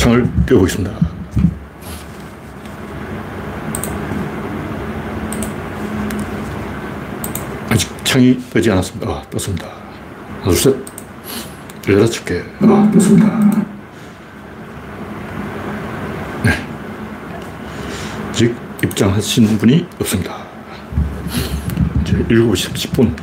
창을 0.00 0.26
띄워보겠습니다. 0.46 0.90
아직 7.68 7.90
창이 8.04 8.38
뜨지 8.50 8.70
않았습니다. 8.70 9.06
아, 9.10 9.22
떴습니다. 9.28 9.66
하나, 10.40 10.54
둘, 10.54 10.56
셋. 10.56 10.76
열다섯 11.86 12.24
개. 12.24 12.42
아, 12.60 12.90
떴습니다. 12.94 13.26
네. 16.44 16.50
아직 18.30 18.56
입장하신 18.82 19.58
분이 19.58 19.86
없습니다. 20.00 20.38
이제 22.02 22.14
7시 22.24 22.72
30분. 22.72 23.16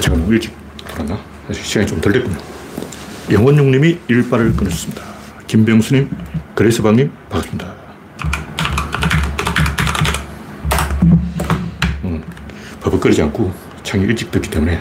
제가 0.00 0.16
너무 0.16 0.32
일찍 0.32 0.56
돌았나? 0.88 1.18
아직 1.50 1.62
시간이 1.62 1.86
좀 1.86 2.00
덜 2.00 2.14
됐군요. 2.14 2.57
영원용님이 3.30 3.98
일발을 4.08 4.56
끊으셨습니다. 4.56 5.02
김병수님, 5.46 6.08
그레스방님, 6.54 7.10
반갑습니다. 7.28 7.74
음, 12.04 12.22
버벅거리지 12.80 13.22
않고 13.22 13.52
창이 13.82 14.04
일찍 14.04 14.30
떴기 14.30 14.48
때문에 14.50 14.80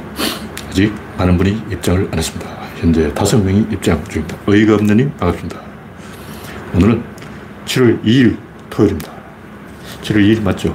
아직 0.69 0.93
많은 1.17 1.37
분이 1.37 1.61
입장을 1.71 2.07
안 2.09 2.17
했습니다. 2.17 2.49
현재 2.77 3.13
다섯 3.13 3.37
명이 3.43 3.67
입장 3.71 4.01
중입니다. 4.05 4.37
의의가 4.47 4.75
없는 4.75 4.95
님, 4.95 5.11
반갑습니다. 5.17 5.61
오늘은 6.75 7.03
7월 7.65 8.01
2일 8.03 8.37
토요일입니다. 8.69 9.11
7월 10.03 10.17
2일 10.19 10.41
맞죠? 10.41 10.73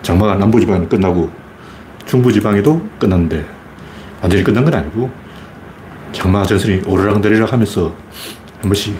장마가 0.00 0.36
남부지방에 0.36 0.86
끝나고 0.86 1.30
중부지방에도 2.06 2.88
끝났는데 2.98 3.44
완전히 4.22 4.42
끝난 4.44 4.64
건 4.64 4.72
아니고 4.74 5.25
장마 6.16 6.44
전선이 6.44 6.82
오르락내리락 6.86 7.52
하면서 7.52 7.94
한 8.60 8.62
번씩 8.62 8.96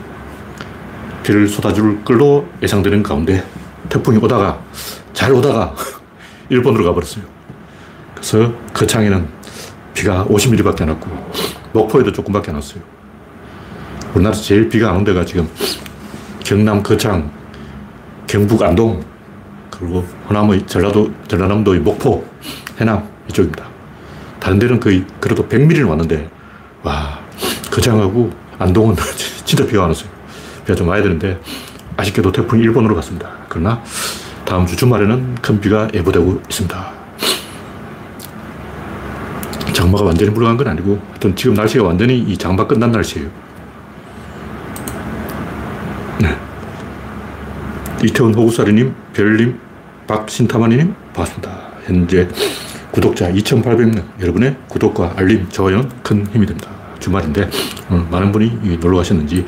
비를 1.23 1.49
쏟아줄 1.49 2.05
걸로 2.05 2.47
예상되는 2.63 3.03
가운데 3.03 3.43
태풍이 3.89 4.19
오다가 4.19 4.61
잘 5.15 5.33
오다가 5.33 5.75
일본으로 6.51 6.85
가버렸어요. 6.85 7.25
그래서 8.15 8.53
거창에는 8.75 9.27
비가 9.95 10.27
50mm밖에 10.27 10.83
안 10.83 10.91
왔고 10.91 11.09
목포에도 11.73 12.13
조금밖에 12.13 12.51
안 12.51 12.57
왔어요. 12.57 12.83
우리나라에서 14.15 14.43
제일 14.43 14.69
비가 14.69 14.91
안 14.91 14.97
온 14.97 15.05
데가 15.05 15.25
지금 15.25 15.49
경남 16.41 16.83
거창, 16.83 17.31
경북 18.27 18.63
안동, 18.63 19.03
그리고 19.71 20.07
호남의 20.29 20.67
전라도, 20.67 21.11
전라남도의 21.29 21.81
목포, 21.81 22.25
해남 22.79 23.09
이쪽입니다. 23.31 23.67
다른 24.39 24.59
데는 24.59 24.79
거의 24.79 25.05
그래도 25.19 25.47
100mm는 25.49 25.89
왔는데 25.89 26.31
와 26.87 27.19
거창하고 27.69 28.31
안동은 28.61 28.95
진짜 29.45 29.67
비가 29.67 29.83
안 29.83 29.89
왔어요. 29.89 30.09
비가 30.65 30.77
좀 30.77 30.87
와야 30.87 31.03
되는데 31.03 31.39
아쉽게도 31.97 32.31
태풍이 32.31 32.63
일본으로 32.63 32.95
갔습니다. 32.95 33.29
그러나 33.49 33.83
다음 34.45 34.65
주 34.67 34.77
주말에는 34.77 35.35
큰 35.43 35.61
비가 35.61 35.89
예보되고 35.93 36.43
있습니다. 36.49 36.93
장마가 39.73 40.05
완전히 40.05 40.31
물러간 40.31 40.57
건 40.57 40.69
아니고 40.69 41.01
하여튼 41.11 41.35
지금 41.35 41.55
날씨가 41.55 41.83
완전히 41.83 42.19
이 42.21 42.37
장마 42.39 42.65
끝난 42.65 42.93
날씨예요. 42.93 43.29
네. 46.21 46.37
이태원 48.05 48.33
호구사리님, 48.33 48.95
별님, 49.13 49.59
박신타마니님 50.07 50.95
반갑습니다. 51.13 51.51
현재 51.85 52.29
구독자 52.93 53.31
2,800명 53.33 54.05
여러분의 54.21 54.57
구독과 54.69 55.15
알림, 55.17 55.49
좋아요는 55.49 55.91
큰 56.05 56.27
힘이 56.29 56.47
됩니다. 56.47 56.76
주말인데 57.11 57.49
오늘 57.89 58.05
많은 58.11 58.33
분이 58.33 58.79
놀러 58.79 58.97
가셨는지 58.97 59.47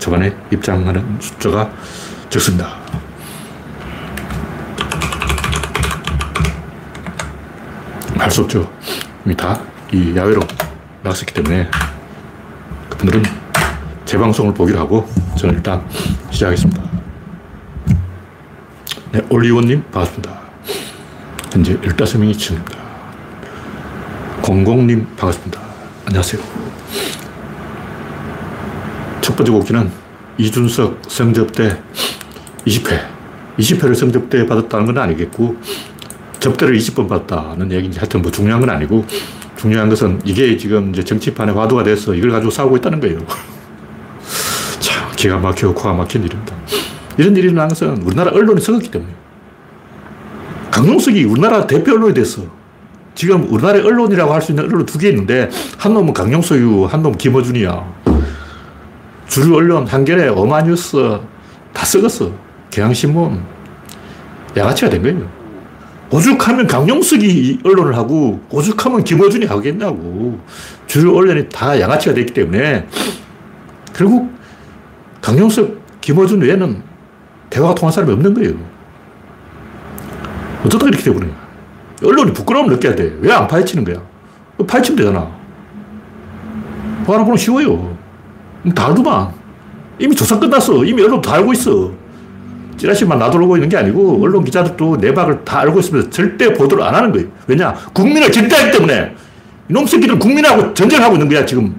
저번에 0.00 0.34
입장하는 0.50 1.18
숫자가 1.20 1.70
적습니다. 2.28 2.74
할 8.18 8.30
수 8.30 8.40
없죠. 8.42 8.68
이미 9.24 9.36
다 9.36 9.60
이 9.92 10.12
야외로 10.16 10.40
나갔었기 11.04 11.32
때문에 11.32 11.70
그분들은 12.90 13.22
재방송을 14.04 14.52
보기로 14.52 14.80
하고 14.80 15.08
저는 15.38 15.54
일단 15.54 15.86
시작하겠습니다. 16.32 16.82
네, 19.12 19.20
올리원님 19.30 19.84
반갑습니다. 19.92 20.40
현재 21.52 21.76
15명이 21.78 22.32
시청입니다. 22.34 22.76
공공님 24.42 25.06
반갑습니다. 25.16 25.60
안녕하세요. 26.06 26.65
첫 29.20 29.36
번째 29.36 29.52
곡기는 29.52 29.90
이준석 30.38 31.02
성접대 31.08 31.76
20회. 32.66 33.00
20회를 33.58 33.94
성접대 33.94 34.46
받았다는 34.46 34.86
건 34.86 34.98
아니겠고, 34.98 35.56
접대를 36.38 36.76
20번 36.76 37.08
받았다는 37.08 37.72
얘기인지 37.72 37.98
하여튼 37.98 38.22
뭐 38.22 38.30
중요한 38.30 38.60
건 38.60 38.70
아니고, 38.70 39.04
중요한 39.56 39.88
것은 39.88 40.20
이게 40.24 40.56
지금 40.56 40.90
이제 40.90 41.02
정치판의 41.02 41.54
화두가 41.54 41.82
돼서 41.84 42.14
이걸 42.14 42.30
가지고 42.30 42.50
싸우고 42.50 42.76
있다는 42.76 43.00
거예요. 43.00 43.18
참, 44.78 45.10
기가 45.16 45.38
막히고 45.38 45.74
코가 45.74 45.94
막힌 45.94 46.22
일입니다. 46.24 46.54
이런 47.18 47.34
일이 47.34 47.48
일어난 47.48 47.68
것은 47.68 48.02
우리나라 48.02 48.30
언론이 48.32 48.60
썩었기 48.60 48.90
때문에. 48.90 49.12
강용석이 50.70 51.24
우리나라 51.24 51.66
대표 51.66 51.92
언론이 51.92 52.12
됐어. 52.12 52.42
지금 53.16 53.50
우리나라의 53.50 53.82
언론이라고 53.84 54.32
할 54.32 54.42
수 54.42 54.52
있는 54.52 54.64
언론 54.64 54.84
두 54.86 54.98
개 54.98 55.08
있는데, 55.08 55.50
한 55.78 55.94
놈은 55.94 56.12
강용석이고, 56.12 56.86
한 56.86 57.02
놈은 57.02 57.18
김어준이야. 57.18 57.94
주류 59.26 59.56
언론, 59.56 59.86
한겨레, 59.86 60.28
어마뉴스 60.28 61.18
다 61.72 61.84
썩었어. 61.84 62.30
경향신문. 62.70 63.40
양아치가 64.56 64.90
된 64.90 65.02
거예요. 65.02 65.28
오죽하면 66.10 66.66
강용석이 66.66 67.60
언론을 67.64 67.96
하고, 67.96 68.40
오죽하면 68.50 69.02
김어준이 69.02 69.46
하겠냐고. 69.46 70.38
주류 70.86 71.16
언론이 71.16 71.48
다 71.48 71.80
양아치가 71.80 72.14
됐기 72.14 72.34
때문에, 72.34 72.86
결국 73.94 74.30
강용석, 75.22 76.00
김어준 76.02 76.42
외에는 76.42 76.82
대화가 77.48 77.74
통할 77.74 77.92
사람이 77.92 78.12
없는 78.12 78.34
거예요. 78.34 78.54
어쩌다 80.64 80.86
이렇게 80.86 81.02
거야. 81.10 81.45
언론이 82.04 82.32
부끄러움을 82.32 82.74
느껴야 82.74 82.94
돼. 82.94 83.16
왜 83.20 83.32
안 83.32 83.46
파헤치는 83.46 83.84
거야? 83.84 84.00
파헤치면 84.66 84.96
되잖아. 84.96 85.30
보아보면 87.04 87.36
쉬워요. 87.36 87.96
다 88.74 88.88
알더만. 88.88 89.30
이미 89.98 90.14
조사 90.14 90.38
끝났어. 90.38 90.84
이미 90.84 91.02
언론 91.02 91.20
다 91.20 91.34
알고 91.34 91.52
있어. 91.52 91.90
찌라시만 92.76 93.18
놔두고 93.18 93.56
있는 93.56 93.68
게 93.70 93.76
아니고 93.78 94.22
언론 94.22 94.44
기자들도 94.44 94.96
내박을 94.98 95.44
다 95.44 95.60
알고 95.60 95.78
있으면서 95.80 96.10
절대 96.10 96.52
보도를 96.52 96.84
안 96.84 96.94
하는 96.94 97.12
거예요. 97.12 97.28
왜냐? 97.46 97.72
국민을 97.94 98.30
질타하기 98.30 98.72
때문에. 98.72 99.14
이놈 99.70 99.86
새끼들은 99.86 100.18
국민하고 100.18 100.74
전쟁하고 100.74 101.14
있는 101.14 101.28
거야, 101.28 101.44
지금. 101.46 101.74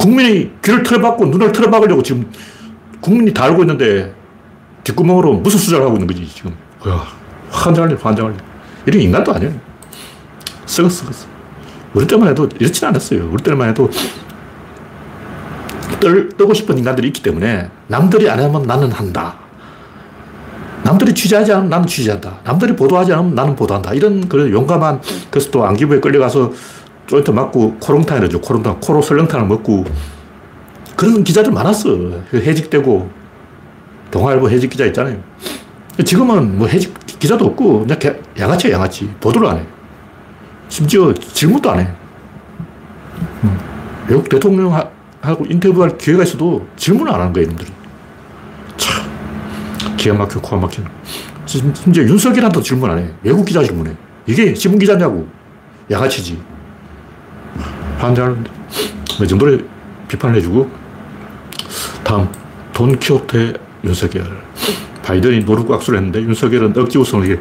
국민이 0.00 0.50
귀를 0.64 0.82
틀어박고 0.82 1.26
눈을 1.26 1.52
틀어박으려고 1.52 2.02
지금 2.02 2.26
국민이 3.00 3.32
다 3.34 3.44
알고 3.44 3.62
있는데 3.62 4.14
뒷구멍으로 4.84 5.34
무슨 5.34 5.58
수작을 5.58 5.84
하고 5.84 5.94
있는 5.96 6.06
거지, 6.06 6.26
지금. 6.26 6.54
와, 6.86 7.04
환장할 7.56 7.90
일. 8.34 8.40
이런 8.86 9.00
인간도 9.02 9.34
아니에요. 9.34 9.52
썩었어, 10.66 11.04
썩었어. 11.04 11.26
우리 11.94 12.06
때만 12.06 12.28
해도 12.28 12.48
이렇진 12.58 12.86
않았어요. 12.86 13.28
우리 13.32 13.42
때만 13.42 13.70
해도 13.70 13.90
떨, 16.00 16.28
뜨고 16.28 16.52
싶은 16.54 16.76
인간들이 16.78 17.08
있기 17.08 17.22
때문에 17.22 17.70
남들이 17.88 18.28
안 18.28 18.38
하면 18.38 18.62
나는 18.62 18.92
한다. 18.92 19.36
남들이 20.82 21.14
취재하지 21.14 21.52
않으면 21.52 21.70
나는 21.70 21.86
취재한다. 21.86 22.38
남들이 22.44 22.76
보도하지 22.76 23.12
않으면 23.12 23.34
나는 23.34 23.56
보도한다. 23.56 23.92
이런 23.94 24.28
그런 24.28 24.50
용감한, 24.50 25.00
그래서 25.30 25.50
또 25.50 25.64
안기부에 25.64 26.00
끌려가서 26.00 26.52
조인트 27.06 27.30
맞고 27.30 27.76
코롱탕이라죠. 27.80 28.40
코롱탕. 28.40 28.80
코로 28.80 29.00
설렁탕을 29.02 29.46
먹고 29.46 29.84
그런 30.96 31.24
기자들 31.24 31.52
많았어. 31.52 31.90
해직되고 32.32 33.10
동아일보 34.10 34.50
해직 34.50 34.70
기자 34.70 34.84
있잖아요. 34.86 35.18
지금은 36.04 36.58
뭐 36.58 36.66
해직 36.66 37.05
기자도 37.18 37.46
없고 37.46 37.86
그냥 37.86 37.98
양아치야 38.38 38.72
양아치. 38.74 39.08
보도를 39.20 39.48
안 39.48 39.58
해. 39.58 39.66
심지어 40.68 41.12
질문도 41.14 41.70
안 41.70 41.80
해. 41.80 41.88
음. 43.44 43.58
외국 44.08 44.28
대통령하고 44.28 45.46
인터뷰할 45.48 45.96
기회가 45.96 46.22
있어도 46.22 46.66
질문을 46.76 47.12
안 47.12 47.20
하는 47.20 47.30
이들이. 47.30 47.72
참, 48.76 49.04
기가 49.96 50.14
막혀, 50.14 50.40
코가 50.40 50.56
막히는. 50.56 50.88
심지어 51.46 52.02
윤석열한테도 52.04 52.62
질문 52.62 52.90
안 52.90 52.98
해. 52.98 53.10
외국 53.22 53.44
기자 53.44 53.62
질문해. 53.62 53.94
이게 54.26 54.54
신문 54.54 54.78
기자냐고. 54.78 55.26
양아치지. 55.90 56.40
환장하는데. 57.98 58.50
이 59.22 59.28
정도로 59.28 59.58
비판을 60.08 60.36
해주고, 60.36 60.70
다음, 62.04 62.28
돈키호테 62.72 63.54
윤석열. 63.84 64.45
바이든이 65.06 65.44
노르고 65.44 65.72
악수를 65.74 66.00
했는데, 66.00 66.20
윤석열은 66.20 66.76
억지 66.76 66.98
우승을 66.98 67.30
해. 67.30 67.38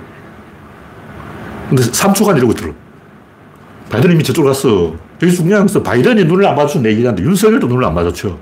근데 1.68 1.82
3초간 1.82 2.38
이러고 2.38 2.54
들어. 2.54 2.72
바이든 3.90 4.12
이미 4.12 4.24
저쪽으로 4.24 4.54
갔어. 4.54 4.94
여기 5.24 5.34
중요한 5.34 5.66
것은 5.66 5.82
바이든이 5.82 6.26
눈을 6.26 6.46
안 6.46 6.56
맞춘 6.56 6.86
얘기하는데 6.86 7.24
윤석열도 7.24 7.66
눈을 7.66 7.86
안 7.86 7.96
맞았죠. 7.96 8.40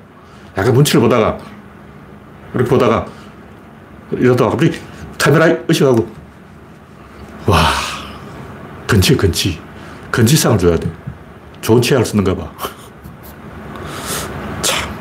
약간 0.58 0.74
눈치를 0.74 1.00
보다가, 1.00 1.38
이렇게 2.54 2.70
보다가, 2.70 3.06
이러다가 4.12 4.52
갑자기 4.52 4.78
카메라 5.18 5.56
의식하고, 5.70 6.06
와, 7.48 7.60
근치, 8.86 9.16
근치. 9.16 9.58
근치상을 10.12 10.58
줘야 10.58 10.76
돼. 10.76 10.92
좋은 11.62 11.82
치약을 11.82 12.06
쓰는가 12.06 12.36
봐. 12.36 12.52
참. 14.62 14.92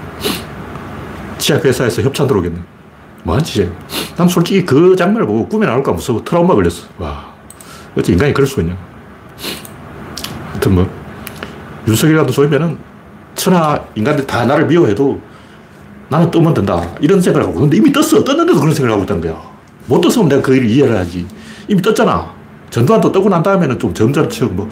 치약 1.39 1.65
회사에서 1.65 2.03
협찬 2.03 2.29
들어오겠네. 2.29 2.61
뭐한 3.25 3.43
짓이야. 3.43 3.69
난 4.17 4.29
솔직히 4.29 4.65
그 4.65 4.97
장면을 4.97 5.27
보고 5.27 5.47
꿈에 5.49 5.67
나올까 5.67 5.93
무서워. 5.93 6.23
트라우마 6.25 6.55
걸렸어. 6.55 6.87
와. 6.99 7.33
어째 7.97 8.13
인간이 8.13 8.33
그럴 8.33 8.47
수 8.47 8.61
있냐. 8.61 8.77
하여튼 10.51 10.75
뭐, 10.75 10.91
윤석열이라도 11.87 12.33
쏘이면은 12.33 12.79
천하 13.35 13.81
인간들 13.95 14.27
다 14.27 14.45
나를 14.45 14.67
미워해도 14.67 15.21
나는 16.09 16.31
뜨면 16.31 16.55
된다. 16.55 16.83
이런 17.01 17.21
생각을 17.21 17.49
하고. 17.49 17.61
근데 17.61 17.77
이미 17.77 17.93
떴어. 17.93 18.23
떴는데도 18.23 18.61
그런 18.61 18.75
생각을 18.75 18.93
하고 18.93 19.05
있다는 19.05 19.23
거야. 19.23 19.41
못 19.87 20.01
떴으면 20.01 20.29
내가 20.29 20.43
그 20.43 20.55
일을 20.55 20.69
이해를 20.69 20.97
하지. 20.97 21.27
이미 21.69 21.81
떴잖아. 21.81 22.31
전두환도 22.71 23.13
뜨고 23.13 23.29
난 23.29 23.43
다음에는 23.43 23.79
좀 23.79 23.93
점잖죠. 23.95 24.49
뭐, 24.49 24.69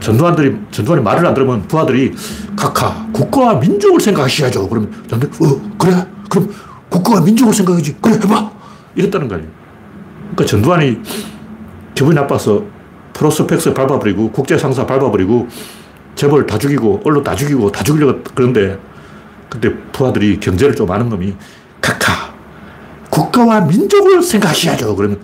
전두환들이, 0.00 0.56
전두환이 0.70 1.02
말을 1.02 1.26
안 1.26 1.34
들으면 1.34 1.62
부하들이 1.66 2.14
각하, 2.56 3.06
국가와 3.12 3.54
민족을 3.54 4.00
생각하셔야죠. 4.00 4.68
그러면 4.68 4.92
전두환, 5.08 5.52
어, 5.52 5.76
그래? 5.78 6.06
그럼 6.28 6.50
국가와 6.88 7.20
민족을 7.20 7.52
생각하지. 7.52 7.96
그래, 8.00 8.14
해봐! 8.14 8.50
이랬다는 8.94 9.28
거예요. 9.28 9.44
그러니까 10.20 10.44
전두환이 10.44 11.00
기분이 11.94 12.14
나빠서 12.14 12.64
프로스펙스 13.14 13.74
밟아버리고 13.74 14.30
국제상사 14.30 14.86
밟아버리고 14.86 15.48
재벌 16.14 16.46
다 16.46 16.58
죽이고 16.58 17.02
언론 17.04 17.22
다 17.22 17.34
죽이고 17.34 17.70
다 17.72 17.82
죽이려고 17.82 18.22
그런데 18.34 18.78
근데 19.48 19.74
부하들이 19.92 20.38
경제를 20.40 20.74
좀 20.74 20.90
아는 20.90 21.08
놈이 21.08 21.34
각하 21.80 22.32
국가와 23.10 23.62
민족을 23.62 24.22
생각하셔야죠. 24.22 24.94
그러면 24.94 25.20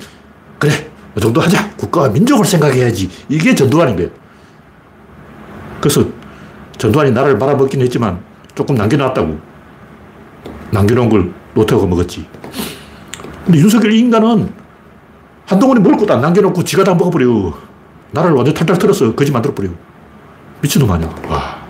그래 0.58 0.90
이 1.16 1.20
정도 1.20 1.40
하자. 1.40 1.70
국가와 1.76 2.08
민족을 2.08 2.44
생각해야지. 2.44 3.08
이게 3.28 3.54
전두환인 3.54 3.96
거예요. 3.96 4.10
그래서 5.80 6.04
전두환이 6.76 7.12
나라를 7.12 7.38
말아먹긴 7.38 7.80
했지만 7.82 8.20
조금 8.54 8.74
남겨놨다고. 8.74 9.53
남겨놓은 10.74 11.08
걸 11.08 11.32
노태우가 11.54 11.86
먹었지. 11.86 12.26
근데 13.46 13.58
윤석열 13.58 13.92
이 13.92 13.98
인간은 14.00 14.52
한동훈이 15.46 15.80
먹을 15.80 15.96
것도 15.98 16.14
안 16.14 16.20
남겨놓고 16.20 16.64
지가 16.64 16.84
다 16.84 16.94
먹어버려. 16.94 17.52
나라를 18.12 18.36
완전 18.36 18.54
탈탈 18.54 18.78
털어서 18.78 19.14
거지 19.14 19.32
만들어버려. 19.32 19.68
미친놈 20.60 20.90
아니야. 20.90 21.14
와. 21.28 21.62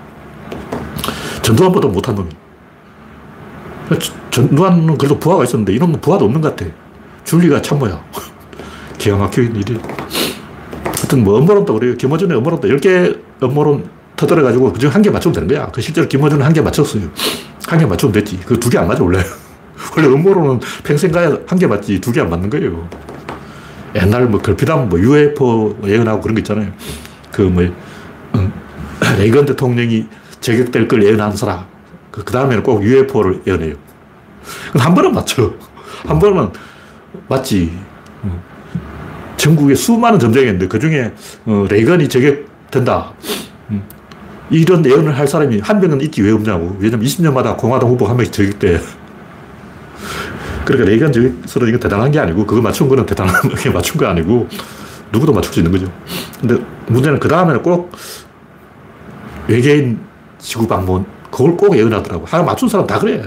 전두환보다 1.43 1.89
못한 1.89 2.15
놈이. 2.15 2.31
전두환은 4.31 4.97
그래도 4.99 5.19
부하가 5.19 5.45
있었는데 5.45 5.75
이놈은 5.75 6.01
부하도 6.01 6.25
없는 6.25 6.41
것 6.41 6.57
같아. 6.57 6.71
줄리가 7.25 7.61
참모야. 7.63 8.03
기가 8.99 9.17
막히는 9.17 9.57
일이. 9.57 9.79
하여튼 10.85 11.25
뭐 11.25 11.37
업무론도 11.39 11.75
그래요. 11.75 11.97
김어준의 11.97 12.37
업무론도 12.39 12.69
10개 12.69 13.19
업무론 13.43 13.89
터뜨려가지고 14.17 14.73
그중 14.73 14.91
한 14.91 15.03
개 15.03 15.11
맞추면 15.11 15.35
되는 15.35 15.49
거야. 15.49 15.67
그 15.71 15.81
실제로 15.83 16.07
김어준은 16.09 16.45
한 16.45 16.53
개 16.53 16.61
맞췄어요. 16.61 17.03
한 17.69 17.79
개 17.79 17.87
맞추면 17.87 18.13
됐지. 18.13 18.39
그 18.41 18.59
두 18.59 18.71
개 18.71 18.79
안 18.79 18.87
맞아, 18.89 19.03
원래. 19.03 19.19
원래 19.97 20.09
업무론은 20.09 20.61
평생 20.85 21.11
가야 21.11 21.37
한 21.47 21.59
개 21.59 21.67
맞지 21.67 22.01
두 22.01 22.13
개 22.13 22.21
안 22.21 22.31
맞는 22.31 22.51
거예요. 22.51 22.89
옛날 23.95 24.27
뭐 24.27 24.41
걸피담 24.41 24.89
뭐 24.89 24.99
UFO 24.99 25.77
예언하고 25.87 26.21
그런 26.21 26.35
거 26.35 26.41
있잖아요. 26.41 26.73
그 27.33 27.43
뭐, 27.43 27.63
음, 28.35 28.53
레이건 29.19 29.47
대통령이 29.47 30.07
저격될 30.41 30.89
걸 30.89 31.05
예언한 31.05 31.37
사람. 31.37 31.65
그, 32.11 32.23
그 32.25 32.33
다음에는 32.33 32.63
꼭 32.63 32.83
UFO를 32.83 33.43
예언해요. 33.47 33.75
한 34.75 34.95
번은 34.95 35.13
맞죠. 35.15 35.55
한 36.07 36.19
번은 36.19 36.51
맞지. 37.29 37.73
음. 38.25 38.41
전국에 39.37 39.75
수많은 39.75 40.19
점쟁이 40.19 40.47
있는데 40.47 40.69
그 40.69 40.79
중에 40.79 41.13
어, 41.47 41.67
레이건이 41.69 42.09
저격된다. 42.09 43.13
음. 44.51 44.55
이런 44.55 44.85
예언을 44.85 45.17
할 45.17 45.27
사람이 45.27 45.61
한 45.61 45.81
명은 45.81 46.01
있지 46.03 46.23
왜 46.23 46.33
없냐고. 46.33 46.77
왜냐면 46.79 47.05
20년마다 47.07 47.57
공화당 47.57 47.89
후보 47.89 48.07
한 48.07 48.17
명씩 48.17 48.33
저격돼. 48.33 48.81
그러니까 50.65 50.91
레이건 50.91 51.13
저격설은 51.13 51.69
이거 51.69 51.79
대단한 51.79 52.11
게 52.11 52.19
아니고 52.19 52.47
그거 52.47 52.61
맞춘 52.61 52.89
거는 52.89 53.07
대단하게 53.07 53.71
맞춘 53.75 53.99
거 53.99 54.07
아니고 54.07 54.49
누구도 55.13 55.33
맞출 55.33 55.53
수 55.53 55.61
있는 55.61 55.73
거죠. 55.73 55.91
근데 56.41 56.57
문제는 56.87 57.21
그 57.21 57.29
다음에는 57.29 57.63
꼭 57.63 57.93
외계인 59.47 60.01
지구 60.39 60.67
방문 60.67 61.05
그걸 61.31 61.57
꼭 61.57 61.77
예언하더라고. 61.77 62.25
하나 62.27 62.43
맞춘 62.45 62.69
사람 62.69 62.87
다 62.87 62.99
그래. 62.99 63.23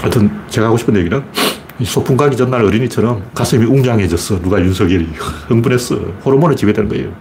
하여튼 0.00 0.30
제가 0.48 0.66
하고 0.66 0.76
싶은 0.76 0.96
얘기는 0.96 1.24
소풍 1.82 2.16
가기 2.16 2.36
전날 2.36 2.64
어린이처럼 2.64 3.22
가슴이 3.34 3.64
웅장해졌어. 3.66 4.40
누가 4.40 4.60
윤석열이. 4.60 5.08
흥분했어. 5.48 5.96
호르몬에 6.24 6.54
지배되는 6.54 6.88
거예요. 6.88 7.12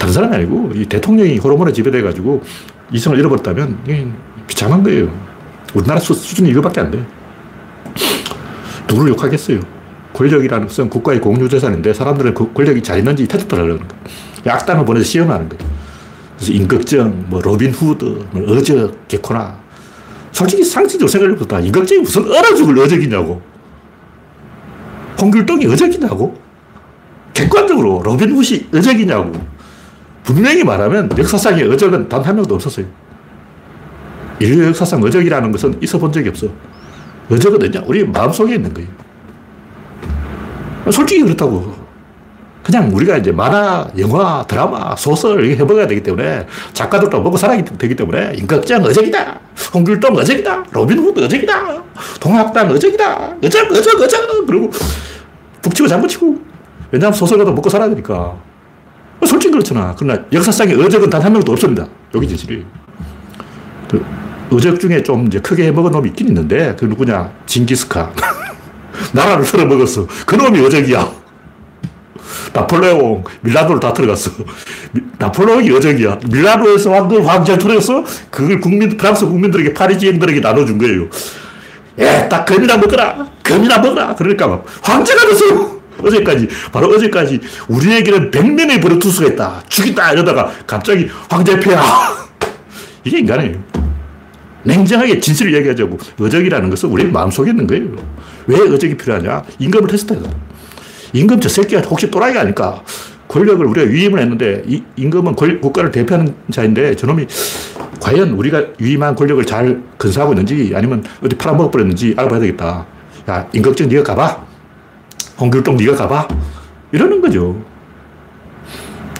다른 0.00 0.14
사람이 0.14 0.34
아니고 0.34 0.72
이 0.74 0.86
대통령이 0.86 1.36
호르몬에 1.36 1.72
지배돼가지고 1.72 2.42
이성을 2.90 3.18
잃어버렸다면 3.18 3.78
비참한 4.46 4.82
거예요. 4.82 5.12
우리나라 5.74 6.00
수 6.00 6.14
준이 6.14 6.48
이거밖에 6.48 6.80
안 6.80 6.90
돼. 6.90 7.06
누구를 8.88 9.10
욕하겠어요. 9.12 9.60
권력이라는 10.14 10.66
것은 10.66 10.88
국가의 10.88 11.20
공유재산인데 11.20 11.92
사람들은 11.92 12.32
그 12.32 12.50
권력이 12.52 12.82
잘 12.82 12.98
있는지 12.98 13.28
테스트를 13.28 13.62
하는 13.62 13.76
거예요. 13.76 13.90
악당을 14.46 14.86
보내서 14.86 15.04
시험하는 15.04 15.50
거예요. 15.50 15.70
그래서 16.36 16.52
임꺽정, 16.54 17.26
뭐 17.28 17.42
로빈 17.42 17.70
후드, 17.70 18.04
뭐 18.32 18.56
의적, 18.56 19.06
개코나. 19.06 19.60
솔직히 20.32 20.64
상식적으로 20.64 21.08
생각해보다 21.08 21.60
임꺽정이 21.60 22.00
무슨 22.00 22.26
얼어 22.26 22.54
죽을 22.54 22.78
의적이냐고. 22.78 23.42
홍길동이 25.20 25.66
의적이냐고. 25.66 26.40
객관적으로 27.34 28.00
로빈 28.02 28.30
후드 28.30 28.66
의적이냐고. 28.74 29.49
분명히 30.24 30.62
말하면 30.64 31.10
역사상의 31.16 31.70
의적은 31.72 32.08
단 32.08 32.22
한 32.22 32.36
명도 32.36 32.54
없었어요. 32.54 32.86
인류 34.38 34.66
역사상 34.68 35.02
의적이라는 35.02 35.52
것은 35.52 35.78
있어 35.82 35.98
본 35.98 36.12
적이 36.12 36.28
없어. 36.30 36.46
의적은 37.30 37.62
어냐? 37.62 37.82
우리 37.86 38.04
마음속에 38.06 38.54
있는 38.54 38.72
거예요. 38.74 38.88
솔직히 40.90 41.22
그렇다고. 41.22 41.78
그냥 42.62 42.94
우리가 42.94 43.16
이제 43.16 43.32
만화, 43.32 43.86
영화, 43.98 44.44
드라마, 44.46 44.94
소설 44.94 45.44
이게 45.44 45.56
해먹어야 45.56 45.86
되기 45.86 46.02
때문에 46.02 46.46
작가들도 46.72 47.20
먹고 47.22 47.36
살아야 47.36 47.62
되기 47.64 47.96
때문에 47.96 48.34
임꺽정 48.36 48.82
의적이다. 48.84 49.40
홍길동 49.74 50.14
의적이다. 50.16 50.64
로빈후드 50.70 51.24
의적이다. 51.24 51.82
동학당 52.20 52.70
의적이다. 52.70 53.36
의적, 53.42 53.72
의적, 53.72 54.00
의적. 54.00 54.46
그리고 54.46 54.70
북치고 55.62 55.88
장구치고. 55.88 56.38
왜냐하면 56.92 57.14
소설가도 57.16 57.52
먹고 57.52 57.70
살아야 57.70 57.88
되니까. 57.88 58.36
솔직히 59.26 59.52
그렇잖아. 59.52 59.94
그러나 59.98 60.22
역사상의 60.32 60.74
의적은 60.82 61.10
단 61.10 61.22
한 61.22 61.32
명도 61.32 61.52
없습니다. 61.52 61.86
여기 62.14 62.26
진실이. 62.28 62.64
그 63.88 64.04
의적 64.52 64.80
중에 64.80 65.02
좀 65.02 65.26
이제 65.26 65.38
크게 65.40 65.66
해먹은 65.66 65.92
놈이 65.92 66.08
있긴 66.10 66.28
있는데 66.28 66.74
그 66.78 66.86
누구냐? 66.86 67.30
징기스칸. 67.46 68.12
나라를 69.12 69.44
털어먹었어. 69.44 70.06
그 70.26 70.34
놈이 70.36 70.60
의적이야. 70.64 71.10
나폴레옹, 72.52 73.24
밀라노를 73.42 73.80
다 73.80 73.92
들어갔어. 73.92 74.30
나폴레옹이 75.18 75.68
여적이야. 75.70 76.18
밀라노에서 76.30 76.90
왕들 76.90 77.26
황제를 77.26 77.58
틀어서 77.60 78.04
그걸 78.30 78.60
국민, 78.60 78.96
프랑스 78.96 79.26
국민들에게 79.26 79.72
파리지앵들에게 79.74 80.40
나눠준 80.40 80.78
거예요. 80.78 81.06
예, 81.98 82.26
딱 82.28 82.44
금이나 82.44 82.76
먹어라. 82.76 83.28
금이나 83.42 83.78
먹어라. 83.78 84.14
그러니까 84.16 84.46
막 84.48 84.64
황제가 84.82 85.26
됐어. 85.28 85.79
어제까지, 86.04 86.48
바로 86.72 86.88
어제까지 86.88 87.40
우리에게는 87.68 88.30
100명의 88.30 88.80
브루투스가 88.82 89.28
있다. 89.32 89.62
죽인다. 89.68 90.12
이러다가 90.12 90.50
갑자기 90.66 91.08
황제폐하. 91.28 91.82
이게 93.04 93.18
인간이에요. 93.18 93.58
냉정하게 94.62 95.20
진실을 95.20 95.54
얘기하자고. 95.54 95.98
어적이라는 96.20 96.70
것은 96.70 96.88
우리 96.90 97.04
마음속에 97.04 97.50
있는 97.50 97.66
거예요. 97.66 97.84
왜 98.46 98.60
어적이 98.60 98.96
필요하냐? 98.96 99.42
임금을 99.58 99.88
테스트해야 99.88 100.22
임금 101.12 101.40
저 101.40 101.48
새끼가 101.48 101.82
혹시 101.82 102.10
또라이가 102.10 102.40
아닐까? 102.40 102.82
권력을 103.28 103.64
우리가 103.64 103.88
위임을 103.88 104.20
했는데 104.20 104.62
이 104.66 104.82
임금은 104.96 105.36
권, 105.36 105.60
국가를 105.60 105.90
대표하는 105.90 106.34
자인데 106.50 106.96
저놈이 106.96 107.26
과연 108.00 108.30
우리가 108.30 108.64
위임한 108.78 109.14
권력을 109.14 109.44
잘 109.44 109.82
근사하고 109.96 110.32
있는지 110.32 110.72
아니면 110.74 111.04
어디 111.22 111.36
팔아먹어버렸는지 111.36 112.14
알아봐야 112.16 112.40
되겠다. 112.40 112.86
야, 113.28 113.48
임금정 113.52 113.88
네가 113.88 114.02
가봐. 114.02 114.49
홍길동 115.40 115.76
네가 115.78 115.96
가봐. 115.96 116.28
이러는 116.92 117.20
거죠. 117.20 117.56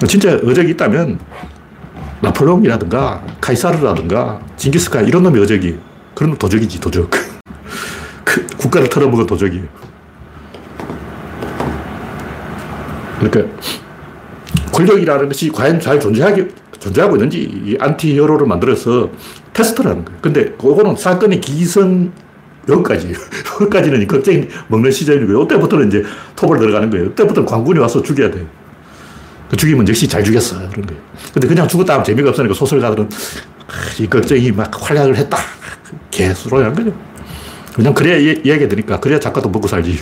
진짜 0.07 0.35
어적이 0.45 0.73
있다면 0.73 1.19
나폴레옹이라든가 2.21 3.23
카이사르라든가 3.41 4.41
징기스칸 4.57 5.07
이런 5.09 5.23
놈이 5.23 5.41
어적이 5.41 5.79
그런 6.15 6.37
도적이지 6.37 6.81
도적. 6.81 7.11
그 8.25 8.47
국가를 8.59 8.89
털어먹은 8.89 9.27
도적이에요. 9.27 9.65
그러니까 13.19 13.57
권력이라는 14.73 15.29
것이 15.29 15.51
과연 15.51 15.81
잘 15.81 16.01
존재하기, 16.01 16.47
존재하고 16.79 17.17
있는지 17.17 17.41
이 17.41 17.77
anti-hero를 17.79 18.47
만들어서 18.47 19.11
테스트라는 19.53 20.05
거예요. 20.05 20.21
근데 20.21 20.51
그거는 20.53 20.97
사건의 20.97 21.41
기성 21.41 22.13
여기까지. 22.69 23.13
여기까지는 23.61 24.07
걱정이 24.07 24.49
먹는 24.69 24.91
시절이고요. 24.91 25.43
이때부터는 25.45 25.89
이제 25.89 26.03
톱을 26.37 26.59
들어가는 26.59 26.91
거예요. 26.91 27.07
이때부터는 27.07 27.47
관군이 27.47 27.79
와서 27.79 28.03
죽여야 28.03 28.31
돼요. 28.31 28.47
그 29.51 29.57
죽이면 29.57 29.89
역시 29.89 30.07
잘 30.07 30.23
죽였어. 30.23 30.57
그런 30.71 30.87
거예요. 30.87 31.03
근데 31.33 31.49
그냥 31.49 31.67
죽었다 31.67 31.95
하면 31.95 32.05
재미가 32.05 32.31
없으니까 32.31 32.55
소설가들은 32.55 33.09
이 33.99 34.07
걱정이 34.07 34.53
막 34.53 34.71
활약을 34.73 35.17
했다. 35.17 35.39
개수로 36.11 36.63
한 36.63 36.75
거죠. 36.75 36.93
그냥 37.75 37.95
그래야 37.95 38.17
이야기가 38.17 38.69
되니까. 38.69 39.01
그래야 39.01 39.19
작가도 39.19 39.49
먹고 39.49 39.67
살지. 39.67 39.99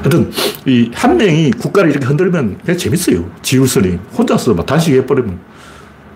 하여튼, 0.00 0.30
이 0.66 0.90
한 0.94 1.16
명이 1.16 1.52
국가를 1.52 1.90
이렇게 1.90 2.04
흔들면 2.06 2.58
그냥 2.64 2.76
재밌어요. 2.78 3.30
지울선이. 3.42 3.98
혼자서 4.18 4.52
막 4.54 4.66
단식해버리면. 4.66 5.38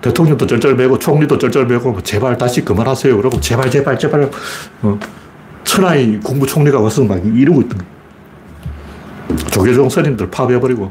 대통령도 0.07 0.47
쩔쩔매고 0.47 1.01
총리도 1.01 1.37
쩔쩔매고 1.37 1.91
뭐 1.91 2.01
제발 2.01 2.39
다시 2.39 2.65
그만하세요. 2.65 3.17
그러고 3.17 3.41
제발 3.41 3.69
제발 3.69 3.99
제발 3.99 4.31
어, 4.83 4.99
천하의 5.65 6.21
국무총리가 6.21 6.79
와서 6.79 7.03
막 7.03 7.21
이러고 7.25 7.63
있던. 7.63 7.81
조계종 9.51 9.89
선임들 9.89 10.31
파괴해버리고 10.31 10.91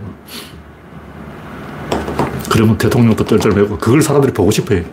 그러면 2.51 2.77
대통령도 2.77 3.23
쩔쩔매고 3.23 3.77
그걸 3.77 4.01
사람들이 4.01 4.33
보고 4.33 4.51
싶어요. 4.51 4.83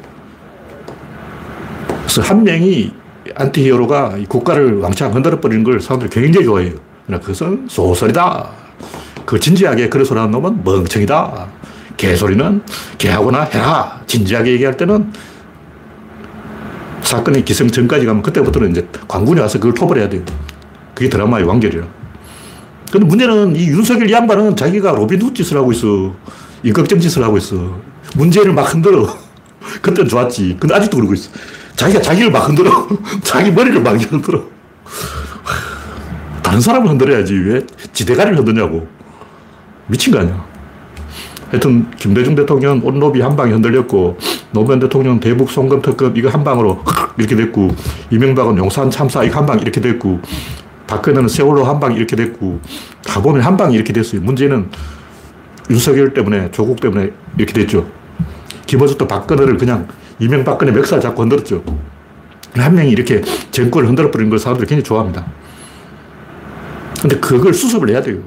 그래서 2.03 2.23
한 2.23 2.45
명이 2.45 2.93
안티 3.35 3.63
히어로가 3.65 4.19
국가를 4.29 4.79
왕창 4.79 5.13
흔들어버리는 5.13 5.65
걸 5.65 5.81
사람들이 5.81 6.11
굉장히 6.11 6.47
좋아해요. 6.47 6.75
그것은 7.09 7.67
소설이다. 7.69 8.51
그 9.27 9.41
진지하게 9.41 9.89
그런 9.89 10.05
소리 10.05 10.21
하는 10.21 10.31
놈은 10.31 10.63
멍청이다. 10.63 11.49
개소리는 11.97 12.63
개하거나 12.99 13.43
해라. 13.45 14.01
진지하게 14.07 14.53
얘기할 14.53 14.77
때는 14.77 15.13
사건의 17.03 17.45
기성 17.45 17.69
전까지 17.71 18.07
가면 18.07 18.23
그때부터는 18.23 18.71
이제 18.71 18.89
관군이 19.09 19.41
와서 19.41 19.59
그걸 19.59 19.75
토벌해야 19.75 20.09
돼요. 20.09 20.23
그게 20.95 21.09
드라마의 21.09 21.45
완결이야. 21.45 21.83
근데 22.91 23.07
문제는 23.07 23.57
이 23.57 23.67
윤석열 23.69 24.11
양반은 24.11 24.55
자기가 24.57 24.93
로빈후 24.93 25.33
짓을 25.33 25.57
하고 25.57 25.73
있어. 25.73 26.15
인격정 26.63 27.01
짓을 27.01 27.23
하고 27.23 27.39
있어. 27.39 27.81
문재인을 28.17 28.53
막 28.53 28.73
흔들어. 28.73 29.17
그때는 29.81 30.09
좋았지. 30.09 30.57
근데 30.61 30.75
아직도 30.75 30.99
그러고 30.99 31.15
있어. 31.15 31.31
자기가 31.77 32.01
자기를 32.03 32.31
막 32.31 32.49
흔들어. 32.49 32.87
자기 33.25 33.51
머리를 33.51 33.81
막 33.83 33.97
흔들어. 33.99 34.45
다른 36.43 36.61
사람을 36.61 36.91
흔들어야지. 36.91 37.35
왜 37.35 37.67
지대가리를 37.93 38.39
흔드냐고. 38.39 38.87
미친 39.87 40.13
거 40.13 40.21
아니야. 40.21 40.52
하여튼 41.53 41.91
김대중 41.99 42.35
대통령 42.35 42.81
온로비 42.83 43.21
한 43.21 43.37
방에 43.37 43.53
흔들렸고 43.53 44.17
노무현 44.53 44.81
대통령 44.81 45.21
대북 45.21 45.51
송금 45.51 45.83
특급 45.83 46.17
이거 46.17 46.31
한 46.31 46.43
방으로 46.45 46.83
이렇게 47.19 47.37
됐고 47.37 47.69
이명박은 48.11 48.57
용산 48.57 48.91
참사 48.91 49.23
이거 49.23 49.39
한 49.39 49.45
방 49.47 49.61
이렇게 49.61 49.79
됐고 49.83 50.19
박근혜는 50.87 51.29
세월호 51.29 51.63
한 51.65 51.79
방 51.79 51.93
이렇게 51.95 52.17
됐고 52.17 52.59
다 53.05 53.21
보면 53.21 53.43
한 53.43 53.59
방이 53.59 53.75
이렇게 53.75 53.93
됐어요. 53.93 54.23
문제는 54.23 54.71
윤석열 55.71 56.15
때문에 56.15 56.51
조국 56.53 56.81
때문에 56.81 57.11
이렇게 57.37 57.53
됐죠. 57.53 57.87
김어준도 58.67 59.07
박근혜를 59.07 59.59
그냥 59.59 59.89
이명박근혜 60.21 60.73
멱살 60.73 61.01
잡고 61.03 61.21
흔들었죠. 61.23 61.63
한 62.55 62.75
명이 62.75 62.91
이렇게 62.91 63.21
정권을 63.51 63.89
흔들어 63.91 64.11
버리는 64.11 64.31
걸 64.31 64.39
사람들이 64.39 64.67
굉장히 64.67 64.85
좋아합니다. 64.85 65.27
근데 67.03 67.19
그걸 67.21 67.53
수습을 67.53 67.91
해야 67.91 68.01
돼요. 68.01 68.21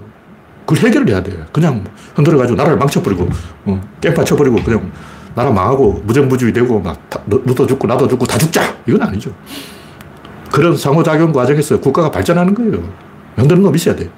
그걸 0.65 0.89
해결을 0.89 1.09
해야 1.09 1.21
돼. 1.21 1.31
그냥 1.51 1.83
흔들어가지고 2.15 2.57
나라를 2.57 2.77
망쳐버리고, 2.77 3.29
어, 3.65 3.81
깽파 4.01 4.23
쳐버리고, 4.23 4.63
그냥 4.63 4.91
나라 5.35 5.51
망하고, 5.51 6.01
무정부주의 6.05 6.53
되고, 6.53 6.79
막, 6.79 6.99
너도 7.27 7.67
죽고, 7.67 7.87
나도 7.87 8.07
죽고, 8.07 8.25
다 8.25 8.37
죽자! 8.37 8.75
이건 8.87 9.01
아니죠. 9.03 9.31
그런 10.51 10.75
상호작용 10.75 11.31
과정에서 11.31 11.79
국가가 11.79 12.09
발전하는 12.09 12.53
거예요. 12.55 12.81
흔드는 13.35 13.61
놈 13.61 13.75
있어야 13.75 13.95
돼. 13.95 14.09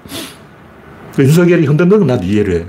그 1.16 1.24
윤석열이 1.24 1.66
흔드는 1.66 1.90
건 1.90 2.08
나도 2.08 2.24
이해를 2.24 2.62
해. 2.62 2.66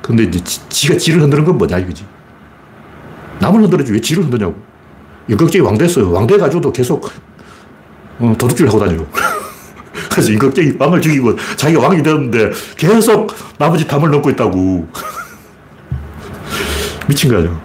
근데 0.00 0.24
이제 0.24 0.40
지, 0.42 0.88
가 0.88 0.96
지를 0.96 1.22
흔드는 1.22 1.44
건 1.44 1.58
뭐냐, 1.58 1.78
이거지. 1.78 2.04
남을 3.40 3.62
흔들어지 3.62 3.92
왜 3.92 4.00
지를 4.00 4.24
흔드냐고. 4.24 4.54
임꺽정이 5.28 5.64
왕 5.64 5.78
됐어요. 5.78 6.10
왕 6.10 6.26
돼가지고도 6.26 6.72
계속, 6.72 7.08
어, 8.18 8.34
도둑질 8.38 8.66
하고 8.66 8.80
다녀요. 8.80 9.06
그래서 10.12 10.32
임꺽정이 10.32 10.74
왕을 10.78 11.00
죽이고 11.00 11.36
자기가 11.56 11.82
왕이 11.82 12.02
되었는데 12.02 12.50
계속 12.76 13.34
나머지 13.58 13.86
담을 13.86 14.10
넘고 14.10 14.30
있다고. 14.30 14.88
미친 17.08 17.30
거 17.30 17.38
아니야. 17.38 17.60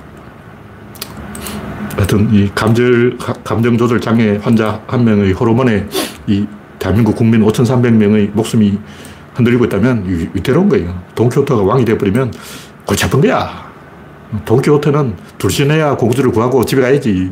하여튼 1.95 2.29
이 2.31 2.49
감절, 2.53 3.17
감정 3.43 3.77
조절 3.77 3.99
장애 3.99 4.39
환자 4.41 4.81
한 4.87 5.03
명의 5.03 5.33
호르몬에 5.33 5.87
이 6.27 6.45
대한민국 6.79 7.15
국민 7.15 7.43
5,300명의 7.43 8.31
목숨이 8.33 8.77
흔들리고 9.33 9.65
있다면 9.65 10.29
위태로운 10.33 10.69
거예요. 10.69 11.01
돈키호테가 11.15 11.61
왕이 11.61 11.85
되어버리면 11.85 12.33
골치 12.85 13.05
아픈 13.05 13.21
거야. 13.21 13.67
돈키호테는 14.45 15.15
둘신해야 15.37 15.95
공주를 15.95 16.31
구하고 16.31 16.63
집에 16.65 16.81
가야지. 16.81 17.31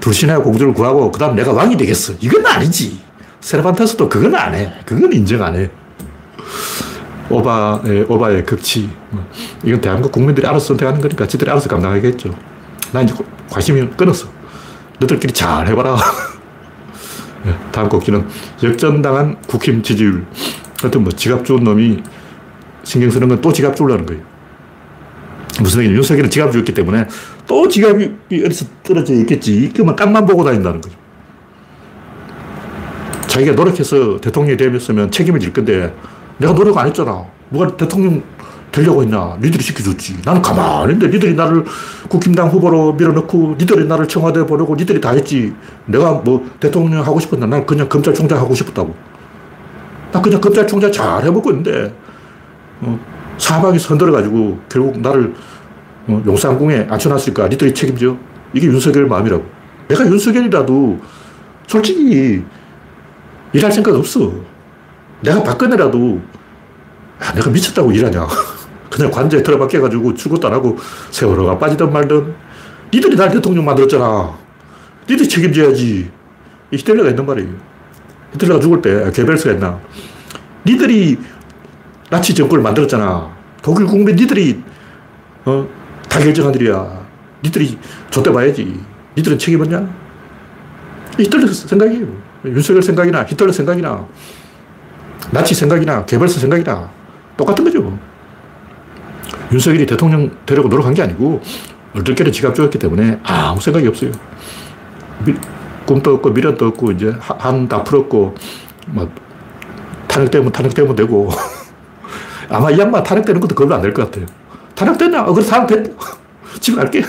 둘신해야 0.00 0.38
공주를 0.38 0.72
구하고 0.72 1.10
그 1.10 1.18
다음 1.18 1.34
내가 1.34 1.52
왕이 1.52 1.76
되겠어. 1.76 2.14
이건 2.20 2.46
아니지. 2.46 3.03
세르반테스도 3.44 4.08
그건 4.08 4.34
안 4.34 4.54
해. 4.54 4.72
그건 4.86 5.12
인정 5.12 5.42
안 5.42 5.54
해. 5.54 5.68
오바의, 7.28 8.06
오바의 8.08 8.44
극치. 8.46 8.88
뭐, 9.10 9.22
이건 9.62 9.82
대한민국 9.82 10.12
국민들이 10.12 10.46
알아서 10.46 10.68
선택하는 10.68 10.98
거니까 11.02 11.26
지들이 11.26 11.50
알아서 11.50 11.68
감당하겠죠. 11.68 12.34
나 12.92 13.02
이제 13.02 13.14
관심이 13.50 13.86
끊었어. 13.98 14.28
너들끼리 14.98 15.34
잘 15.34 15.66
해봐라. 15.68 15.94
네, 17.44 17.54
다음 17.70 17.90
곡기는 17.90 18.26
역전당한 18.62 19.36
국힘 19.46 19.82
지지율. 19.82 20.24
하여튼 20.80 21.02
뭐 21.02 21.12
지갑 21.12 21.44
주운 21.44 21.64
놈이 21.64 22.02
신경 22.82 23.10
쓰는 23.10 23.28
건 23.28 23.42
또 23.42 23.52
지갑 23.52 23.76
주려는 23.76 24.06
거예요. 24.06 24.22
무슨 25.60 25.80
얘기냐. 25.80 25.96
윤석열은 25.96 26.30
지갑 26.30 26.50
주었기 26.50 26.72
때문에 26.72 27.06
또 27.46 27.68
지갑이 27.68 28.10
어디서 28.46 28.64
떨어져 28.82 29.12
있겠지. 29.12 29.64
이거만 29.64 29.96
깡만 29.96 30.24
보고 30.24 30.44
다닌다는 30.44 30.80
거죠. 30.80 31.03
자기가 33.34 33.54
노력해서 33.54 34.20
대통령이 34.20 34.56
되었으면 34.56 35.10
책임을 35.10 35.40
질 35.40 35.52
건데 35.52 35.92
내가 36.38 36.54
노력 36.54 36.78
안 36.78 36.86
했잖아. 36.86 37.24
누가 37.50 37.76
대통령 37.76 38.22
되려고 38.70 39.02
했냐. 39.02 39.36
니들이 39.42 39.60
시켜줬지. 39.60 40.18
나는 40.24 40.40
가만히 40.40 40.92
있는데 40.92 41.12
니들이 41.12 41.34
나를 41.34 41.64
국힘당 42.08 42.48
후보로 42.48 42.92
밀어넣고 42.92 43.56
니들이 43.58 43.86
나를 43.88 44.06
청와대 44.06 44.46
보내고 44.46 44.76
니들이 44.76 45.00
다 45.00 45.10
했지. 45.10 45.52
내가 45.86 46.12
뭐 46.12 46.48
대통령 46.60 47.04
하고 47.04 47.18
싶었나. 47.18 47.46
난 47.46 47.66
그냥 47.66 47.88
검찰총장 47.88 48.38
하고 48.38 48.54
싶었다고. 48.54 48.94
나 50.12 50.22
그냥 50.22 50.40
검찰총장 50.40 50.92
잘 50.92 51.24
해먹고 51.24 51.50
있는데 51.50 51.92
어, 52.82 53.00
사방이 53.38 53.80
선들어가지고 53.80 54.60
결국 54.68 55.00
나를 55.00 55.34
어, 56.06 56.22
용산궁에 56.24 56.86
앉혀놨으니까 56.88 57.48
니들이 57.48 57.74
책임져. 57.74 58.16
이게 58.52 58.68
윤석열 58.68 59.06
마음이라고. 59.06 59.44
내가 59.88 60.06
윤석열이라도 60.06 61.00
솔직히 61.66 62.44
일할 63.54 63.70
생각 63.72 63.94
없어. 63.94 64.32
내가 65.22 65.42
박근혜라도 65.42 66.20
아, 67.20 67.32
내가 67.32 67.48
미쳤다고 67.50 67.92
일하냐. 67.92 68.26
그냥 68.90 69.10
관제에 69.10 69.42
들어박혀가지고 69.42 70.14
안 70.44 70.52
하고 70.52 70.76
세월호가 71.10 71.58
빠지든 71.58 71.92
말든 71.92 72.34
니들이 72.92 73.16
날 73.16 73.30
대통령 73.30 73.64
만들었잖아. 73.64 74.36
니들이 75.08 75.28
책임져야지. 75.28 76.10
이 76.70 76.76
히틀러가 76.76 77.10
있는 77.10 77.24
말이에요. 77.24 77.50
히틀러가 78.34 78.60
죽을 78.60 78.82
때 78.82 79.10
개벨스가 79.12 79.52
했나. 79.52 79.80
니들이 80.66 81.18
나치 82.10 82.34
정권을 82.34 82.62
만들었잖아. 82.62 83.34
독일 83.62 83.86
국민 83.86 84.16
니들이 84.16 84.62
어, 85.44 85.66
다 86.08 86.18
결정한 86.18 86.54
일이야. 86.54 87.04
니들이 87.42 87.78
좆대 88.10 88.32
봐야지. 88.32 88.80
니들은 89.16 89.38
책임었냐? 89.38 89.88
히틀러 91.18 91.46
생각이에요. 91.46 92.33
윤석열 92.44 92.82
생각이나 92.82 93.24
히틀러 93.24 93.52
생각이나 93.52 94.06
나치 95.30 95.54
생각이나 95.54 96.04
개발사 96.04 96.38
생각이나 96.40 96.90
똑같은 97.36 97.64
거죠. 97.64 97.98
윤석열이 99.52 99.86
대통령 99.86 100.30
되려고 100.44 100.68
노력한 100.68 100.94
게 100.94 101.02
아니고 101.02 101.40
얼떨결에 101.94 102.30
지갑 102.30 102.54
주었기 102.54 102.78
때문에 102.78 103.20
아무 103.22 103.60
생각이 103.60 103.86
없어요. 103.86 104.10
미, 105.24 105.34
꿈도 105.86 106.14
없고 106.14 106.30
미련도 106.30 106.66
없고 106.68 106.92
이제 106.92 107.14
한 107.20 107.68
다 107.68 107.82
풀었고 107.82 108.34
막 108.88 109.08
탄핵되면 110.08 110.52
탄핵되면 110.52 110.94
되고 110.96 111.30
아마 112.50 112.70
이 112.70 112.78
양반 112.78 113.02
탄핵되는 113.02 113.40
것도 113.40 113.54
겁이 113.54 113.72
안 113.72 113.80
될 113.80 113.92
것 113.94 114.04
같아요. 114.10 114.26
탄핵됐냐? 114.74 115.22
어, 115.24 115.32
그래 115.32 115.44
탄핵됐 115.46 115.96
집에 116.60 116.76
갈게. 116.76 117.02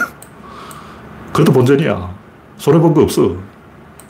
그래도 1.33 1.51
본전이야. 1.51 2.15
손해본 2.57 2.93
거 2.93 3.01
없어. 3.01 3.35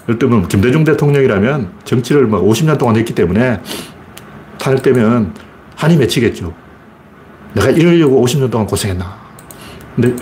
예를 0.08 0.20
들면 0.20 0.48
김대중 0.48 0.84
대통령이라면 0.84 1.72
정치를 1.84 2.28
막 2.28 2.42
50년 2.42 2.78
동안 2.78 2.96
했기 2.96 3.14
때문에 3.14 3.62
탄핵되면 4.60 5.34
한이 5.76 5.98
맺히겠죠. 5.98 6.54
내가 7.54 7.70
이러려고 7.70 8.24
50년 8.24 8.52
동안 8.52 8.68
고생했나. 8.68 9.18
근데 9.96 10.16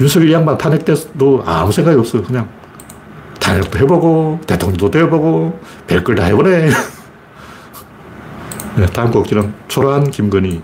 윤석열 0.00 0.32
양반 0.32 0.58
탄핵돼도 0.58 1.44
아무 1.46 1.70
생각이 1.70 1.98
없어. 1.98 2.20
그냥 2.22 2.48
탄핵도 3.40 3.78
해보고, 3.78 4.40
대통령도 4.46 4.90
되어보고, 4.90 5.60
별걸 5.86 6.16
다 6.16 6.24
해보네. 6.24 6.70
네, 8.76 8.86
다음 8.86 9.10
곡지는 9.10 9.52
초라한 9.68 10.10
김건희. 10.10 10.62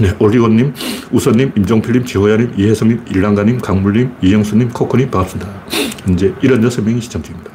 네, 0.00 0.16
올리고님, 0.18 0.72
우선님, 1.12 1.52
임종필님, 1.58 2.06
지호야님, 2.06 2.54
이혜성님, 2.56 3.04
일랑가님, 3.10 3.58
강물님, 3.58 4.16
이영수님, 4.22 4.70
코코님 4.70 5.10
반갑습니다. 5.10 5.52
현재 6.06 6.32
76명이 6.36 7.02
시청 7.02 7.22
중입니다. 7.22 7.50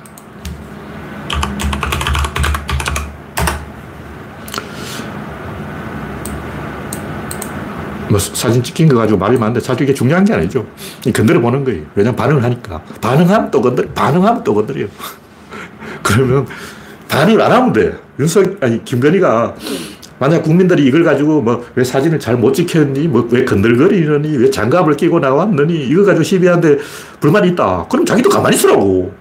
뭐 8.12 8.20
사진 8.20 8.62
찍힌 8.62 8.90
거 8.90 8.98
가지고 8.98 9.18
말이 9.18 9.40
많은데 9.40 9.60
사실 9.60 9.82
이게 9.82 9.96
중요한 9.96 10.24
게 10.24 10.36
아니죠. 10.36 10.68
건드려 11.16 11.42
보는 11.42 11.64
거예요. 11.64 11.82
왜냐면 11.96 12.16
반응을 12.16 12.44
하니까. 12.44 12.80
반응하면 13.02 13.50
또 13.50 13.60
건드려, 13.60 13.90
반응하면 13.96 14.44
또 14.44 14.54
건드려요. 14.54 14.88
그러면 16.04 16.46
반응을 17.08 17.42
안 17.42 17.52
하면 17.52 17.74
돼. 17.74 17.98
윤석, 18.20 18.58
아니, 18.62 18.86
김건희가 18.86 19.56
만약 20.20 20.44
국민들이 20.44 20.86
이걸 20.86 21.04
가지고 21.04 21.42
뭐 21.42 21.64
왜 21.76 21.84
사진을 21.84 22.20
잘 22.20 22.38
못 22.38 22.54
찍혔니, 22.54 23.08
뭐 23.08 23.28
왜 23.32 23.44
건들거리느니, 23.46 24.38
왜 24.38 24.50
장갑을 24.50 24.96
끼고 24.96 25.20
나왔느니, 25.20 25.88
이거 25.88 26.04
가지고 26.04 26.24
시비하는데 26.24 26.78
불만이 27.20 27.50
있다. 27.50 27.86
그럼 27.90 28.06
자기도 28.06 28.30
가만히 28.30 28.56
있으라고. 28.56 29.14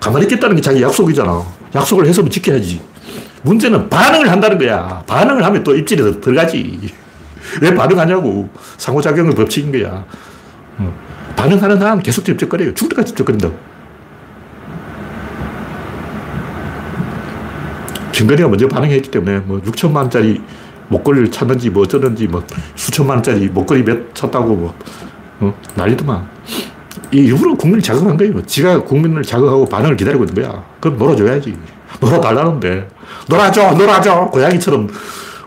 가만히 0.00 0.26
있겠다는 0.26 0.56
게 0.56 0.62
자기 0.62 0.82
약속이잖아. 0.82 1.42
약속을 1.74 2.06
해서 2.06 2.26
지켜야지. 2.28 2.80
문제는 3.42 3.88
반응을 3.88 4.30
한다는 4.30 4.58
거야. 4.58 5.02
반응을 5.06 5.44
하면 5.44 5.64
또 5.64 5.74
입질에 5.74 6.20
들어가지. 6.20 6.92
왜 7.62 7.74
반응하냐고. 7.74 8.48
상호작용의 8.76 9.34
법칙인 9.34 9.72
거야. 9.72 10.04
어. 10.78 10.94
반응하는 11.36 11.80
한 11.82 12.00
계속 12.02 12.24
집적거려요. 12.24 12.74
죽을 12.74 12.90
때까지 12.90 13.08
집적거린다. 13.10 13.50
김건희가 18.16 18.48
먼저 18.48 18.66
반응했기 18.66 19.10
때문에 19.10 19.40
뭐 19.40 19.60
6천만 19.60 19.96
원짜리 19.96 20.40
목걸이를 20.88 21.30
찾는지 21.30 21.68
뭐 21.68 21.82
어쩌는지 21.82 22.26
뭐 22.26 22.42
수천만 22.74 23.18
원짜리 23.18 23.46
목걸이 23.48 23.84
몇 23.84 24.14
찼다고 24.14 24.54
뭐 24.54 24.74
어? 25.40 25.54
난리더만. 25.74 26.26
이 27.12 27.18
일부러 27.18 27.54
국민을 27.54 27.82
자극한 27.82 28.16
거예요. 28.16 28.42
지가 28.46 28.82
국민을 28.84 29.22
자극하고 29.22 29.66
반응을 29.66 29.96
기다리고 29.98 30.24
있는 30.24 30.42
거야. 30.42 30.64
그럼 30.80 30.96
놀아줘야지. 30.96 31.54
놀아달라는데. 32.00 32.88
놀아줘, 33.28 33.72
놀아줘. 33.72 34.30
고양이처럼. 34.32 34.88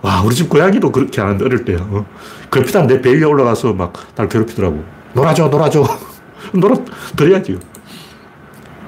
와, 0.04 0.22
우리 0.22 0.36
집 0.36 0.48
고양이도 0.48 0.92
그렇게 0.92 1.20
하는데, 1.22 1.44
어릴 1.44 1.66
때. 1.66 1.76
어. 1.76 2.06
그렇게 2.52 2.80
내배 2.82 3.14
위에 3.16 3.24
올라가서 3.24 3.74
막 3.74 3.94
날 4.16 4.30
괴롭히더라고. 4.30 4.84
놀아줘, 5.14 5.48
놀아줘. 5.48 5.84
놀아 6.54 6.76
드려야지. 7.16 7.58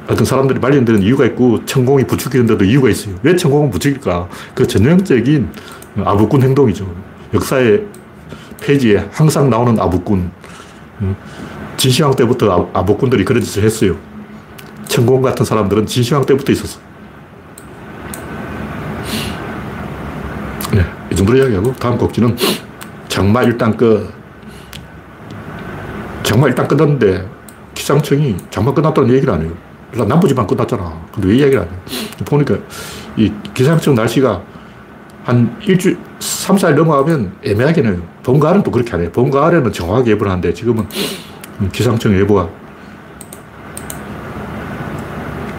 어떤 0.07 0.25
사람들이 0.25 0.59
말년되는 0.59 1.03
이유가 1.03 1.25
있고 1.25 1.63
천공이 1.65 2.05
부추기는 2.05 2.45
데도 2.47 2.65
이유가 2.65 2.89
있어요. 2.89 3.15
왜 3.23 3.35
천공은 3.35 3.69
부추길까? 3.71 4.27
그 4.53 4.67
전형적인 4.67 5.49
아부꾼 6.03 6.41
행동이죠. 6.41 6.93
역사의 7.33 7.85
페이지에 8.61 9.07
항상 9.11 9.49
나오는 9.49 9.79
아부꾼. 9.79 10.31
음, 11.01 11.15
진시황 11.77 12.15
때부터 12.15 12.69
아, 12.73 12.79
아부꾼들이 12.79 13.25
그런 13.25 13.41
짓을 13.41 13.63
했어요. 13.63 13.95
천공 14.87 15.21
같은 15.21 15.45
사람들은 15.45 15.85
진시황 15.85 16.25
때부터 16.25 16.51
있었어. 16.51 16.79
네, 20.73 20.85
이 21.11 21.15
정도로 21.15 21.39
이야기하고 21.39 21.73
다음 21.75 21.97
곡지는 21.97 22.35
장마 23.07 23.43
일단 23.43 23.75
끝. 23.75 24.11
장마 26.23 26.47
일단 26.47 26.67
끝났는데 26.67 27.27
기상청이 27.73 28.37
장마 28.49 28.73
끝났다는 28.73 29.09
얘기를 29.13 29.33
안 29.33 29.41
해요. 29.41 29.51
일단 29.91 30.07
남부지방 30.07 30.47
끝났잖아. 30.47 31.01
근데 31.13 31.29
왜 31.29 31.35
이야기를 31.35 31.61
안 31.61 31.67
해? 31.67 31.71
보니까 32.25 32.57
이 33.17 33.31
기상청 33.53 33.95
날씨가 33.95 34.41
한 35.23 35.55
일주, 35.61 35.95
3, 36.19 36.55
4일 36.55 36.75
넘어가면 36.75 37.33
애매하게 37.43 37.83
해요. 37.83 38.01
봄, 38.23 38.39
가을은 38.39 38.63
또 38.63 38.71
그렇게 38.71 38.93
안 38.93 39.01
해요. 39.01 39.09
봄, 39.11 39.29
가을에는 39.29 39.71
정확하게 39.71 40.11
예보를 40.11 40.31
하는데 40.31 40.53
지금은 40.53 40.87
기상청 41.71 42.17
예보가 42.17 42.49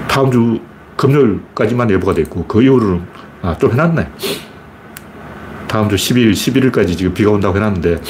다음 0.08 0.30
주 0.30 0.60
금요일까지만 0.96 1.90
예보가 1.90 2.14
돼 2.14 2.22
있고 2.22 2.44
그 2.46 2.62
이후로는 2.62 3.02
아, 3.42 3.56
좀 3.58 3.72
해놨네. 3.72 4.08
다음 5.68 5.88
주 5.88 5.96
10일, 5.96 6.32
11일까지 6.32 6.96
지금 6.96 7.14
비가 7.14 7.30
온다고 7.30 7.56
해놨는데 7.56 8.00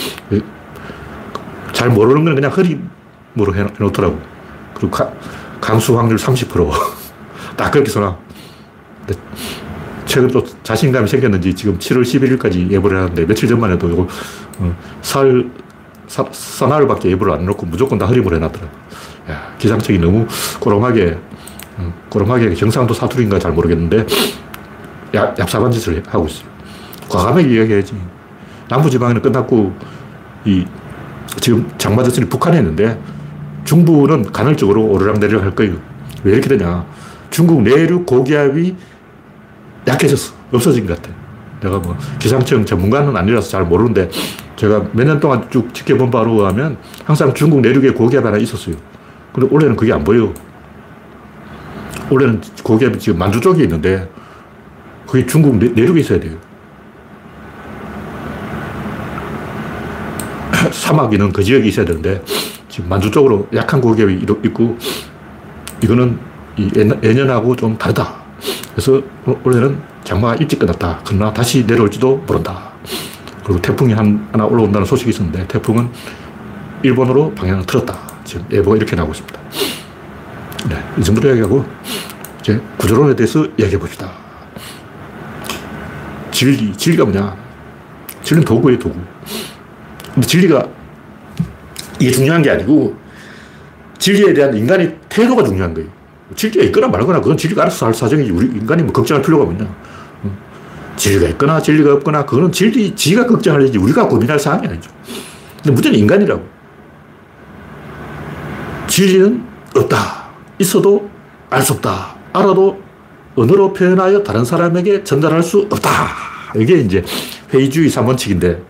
잘 1.72 1.90
모르는 1.90 2.24
건 2.24 2.34
그냥 2.34 2.50
흐림으로 2.50 3.54
해놓더라고. 3.54 4.18
그리고 4.74 4.90
가, 4.90 5.12
강수 5.62 5.96
확률 5.96 6.18
30%. 6.18 6.70
딱 7.56 7.70
그렇게 7.70 7.88
써놔. 7.88 8.18
최근 10.04 10.28
또 10.28 10.44
자신감이 10.62 11.08
생겼는지 11.08 11.54
지금 11.54 11.78
7월 11.78 12.02
11일까지 12.02 12.70
예보를 12.70 12.98
하는데 12.98 13.24
며칠 13.24 13.48
전만 13.48 13.70
해도 13.70 13.88
이거 13.88 14.06
어, 14.58 14.76
설, 15.00 15.50
사, 16.08 16.24
사나흘밖에 16.30 17.10
예보를 17.12 17.32
안 17.32 17.40
해놓고 17.42 17.64
무조건 17.66 17.96
다 17.96 18.06
흐림을 18.06 18.34
해놨더라. 18.34 18.66
야, 19.30 19.54
기상청이 19.58 19.98
너무 20.00 20.26
꼬롬하게, 20.60 21.16
어, 21.78 21.94
꼬롬하게 22.10 22.54
경상도 22.54 22.92
사투리인가 22.92 23.38
잘 23.38 23.52
모르겠는데 23.52 24.04
야, 25.14 25.32
얍삽한 25.34 25.72
짓을 25.72 26.02
하고 26.08 26.26
있어요. 26.26 26.48
과감하게 27.08 27.48
이야기해야지. 27.48 27.94
남부지방에는 28.68 29.22
끝났고 29.22 29.72
이 30.44 30.66
지금 31.40 31.70
장마전선이 31.78 32.28
북한에 32.28 32.58
있는데 32.58 32.98
중부는 33.64 34.32
간헐적으로 34.32 34.84
오르락내리락 34.86 35.42
할 35.42 35.54
거예요. 35.54 35.76
왜 36.24 36.32
이렇게 36.32 36.48
되냐. 36.48 36.84
중국 37.30 37.62
내륙 37.62 38.06
고기압이 38.06 38.74
약해졌어. 39.86 40.34
없어진 40.52 40.86
것 40.86 41.00
같아. 41.00 41.14
내가 41.60 41.78
뭐 41.78 41.96
기상청 42.18 42.64
전문가는 42.64 43.16
아니라서 43.16 43.48
잘 43.48 43.64
모르는데 43.64 44.10
제가 44.56 44.84
몇 44.92 45.04
년 45.06 45.18
동안 45.20 45.48
쭉 45.50 45.72
지켜본 45.72 46.10
바로 46.10 46.44
하면 46.46 46.76
항상 47.04 47.32
중국 47.34 47.60
내륙에 47.60 47.90
고기압이 47.90 48.24
하나 48.26 48.36
있었어요. 48.38 48.74
근데 49.32 49.48
올해는 49.54 49.76
그게 49.76 49.92
안 49.92 50.04
보여. 50.04 50.32
올해는 52.10 52.40
고기압이 52.62 52.98
지금 52.98 53.18
만주 53.18 53.40
쪽에 53.40 53.62
있는데 53.62 54.08
그게 55.06 55.24
중국 55.26 55.56
내, 55.56 55.68
내륙에 55.68 56.00
있어야 56.00 56.20
돼요. 56.20 56.36
사막 60.70 61.12
있는 61.12 61.32
그 61.32 61.42
지역에 61.42 61.66
있어야 61.68 61.86
되는데 61.86 62.22
지금 62.72 62.88
만주 62.88 63.10
쪽으로 63.10 63.46
약한 63.54 63.82
고기압이 63.82 64.24
있고 64.44 64.78
이거는 65.82 66.18
이 66.56 66.70
예년하고 67.02 67.54
좀 67.54 67.76
다르다. 67.76 68.14
그래서 68.72 69.02
올해는 69.44 69.78
장마가 70.04 70.36
일찍 70.36 70.58
끝났다. 70.58 71.00
그러나 71.04 71.30
다시 71.34 71.66
내려올지도 71.66 72.24
모른다. 72.26 72.72
그리고 73.44 73.60
태풍이 73.60 73.92
한, 73.92 74.26
하나 74.32 74.46
올라온다는 74.46 74.86
소식이 74.86 75.10
있었는데 75.10 75.46
태풍은 75.48 75.90
일본으로 76.82 77.34
방향을 77.34 77.66
틀었다. 77.66 77.94
지금 78.24 78.46
예보가 78.50 78.76
이렇게 78.76 78.96
나오고 78.96 79.12
있습니다. 79.12 79.40
네, 80.70 80.82
이 80.96 81.04
정도로 81.04 81.28
이야기하고 81.28 81.66
이제 82.40 82.58
구조론에 82.78 83.14
대해서 83.14 83.44
이야기해 83.58 83.78
봅시다. 83.78 84.10
진리, 86.30 86.72
진리가 86.72 87.04
뭐냐? 87.04 87.36
진리는 88.22 88.46
도구예요, 88.46 88.78
도구. 88.78 88.98
근데 90.14 90.26
진리가 90.26 90.66
이게 92.02 92.10
중요한 92.10 92.42
게 92.42 92.50
아니고 92.50 92.96
진리에 93.98 94.34
대한 94.34 94.56
인간의 94.56 94.98
태도가 95.08 95.44
중요한 95.44 95.72
거예요. 95.72 95.88
진리가 96.34 96.64
있거나 96.64 96.88
말거나 96.88 97.20
그건 97.20 97.36
진리가 97.36 97.62
알아서 97.62 97.86
할 97.86 97.94
사정이지. 97.94 98.32
우리 98.32 98.46
인간이 98.46 98.82
뭐 98.82 98.92
걱정할 98.92 99.22
필요가 99.22 99.44
없냐. 99.44 99.72
진리가 100.96 101.28
있거나 101.28 101.62
진리가 101.62 101.94
없거나 101.94 102.24
그거는 102.24 102.50
진리, 102.50 102.92
지가 102.96 103.26
걱정할 103.26 103.62
일이지 103.62 103.78
우리가 103.78 104.08
고민할 104.08 104.36
사항이 104.40 104.66
아니죠. 104.66 104.90
근데 105.58 105.70
문제는 105.70 105.96
인간이라고. 106.00 106.44
진리는 108.88 109.44
없다. 109.76 110.24
있어도 110.58 111.08
알 111.50 111.62
수 111.62 111.74
없다. 111.74 112.16
알아도 112.32 112.82
언어로 113.36 113.72
표현하여 113.72 114.24
다른 114.24 114.44
사람에게 114.44 115.04
전달할 115.04 115.40
수 115.42 115.68
없다. 115.70 115.88
이게 116.56 116.80
이제 116.80 117.04
회의주의 117.54 117.88
3원칙인데 117.88 118.60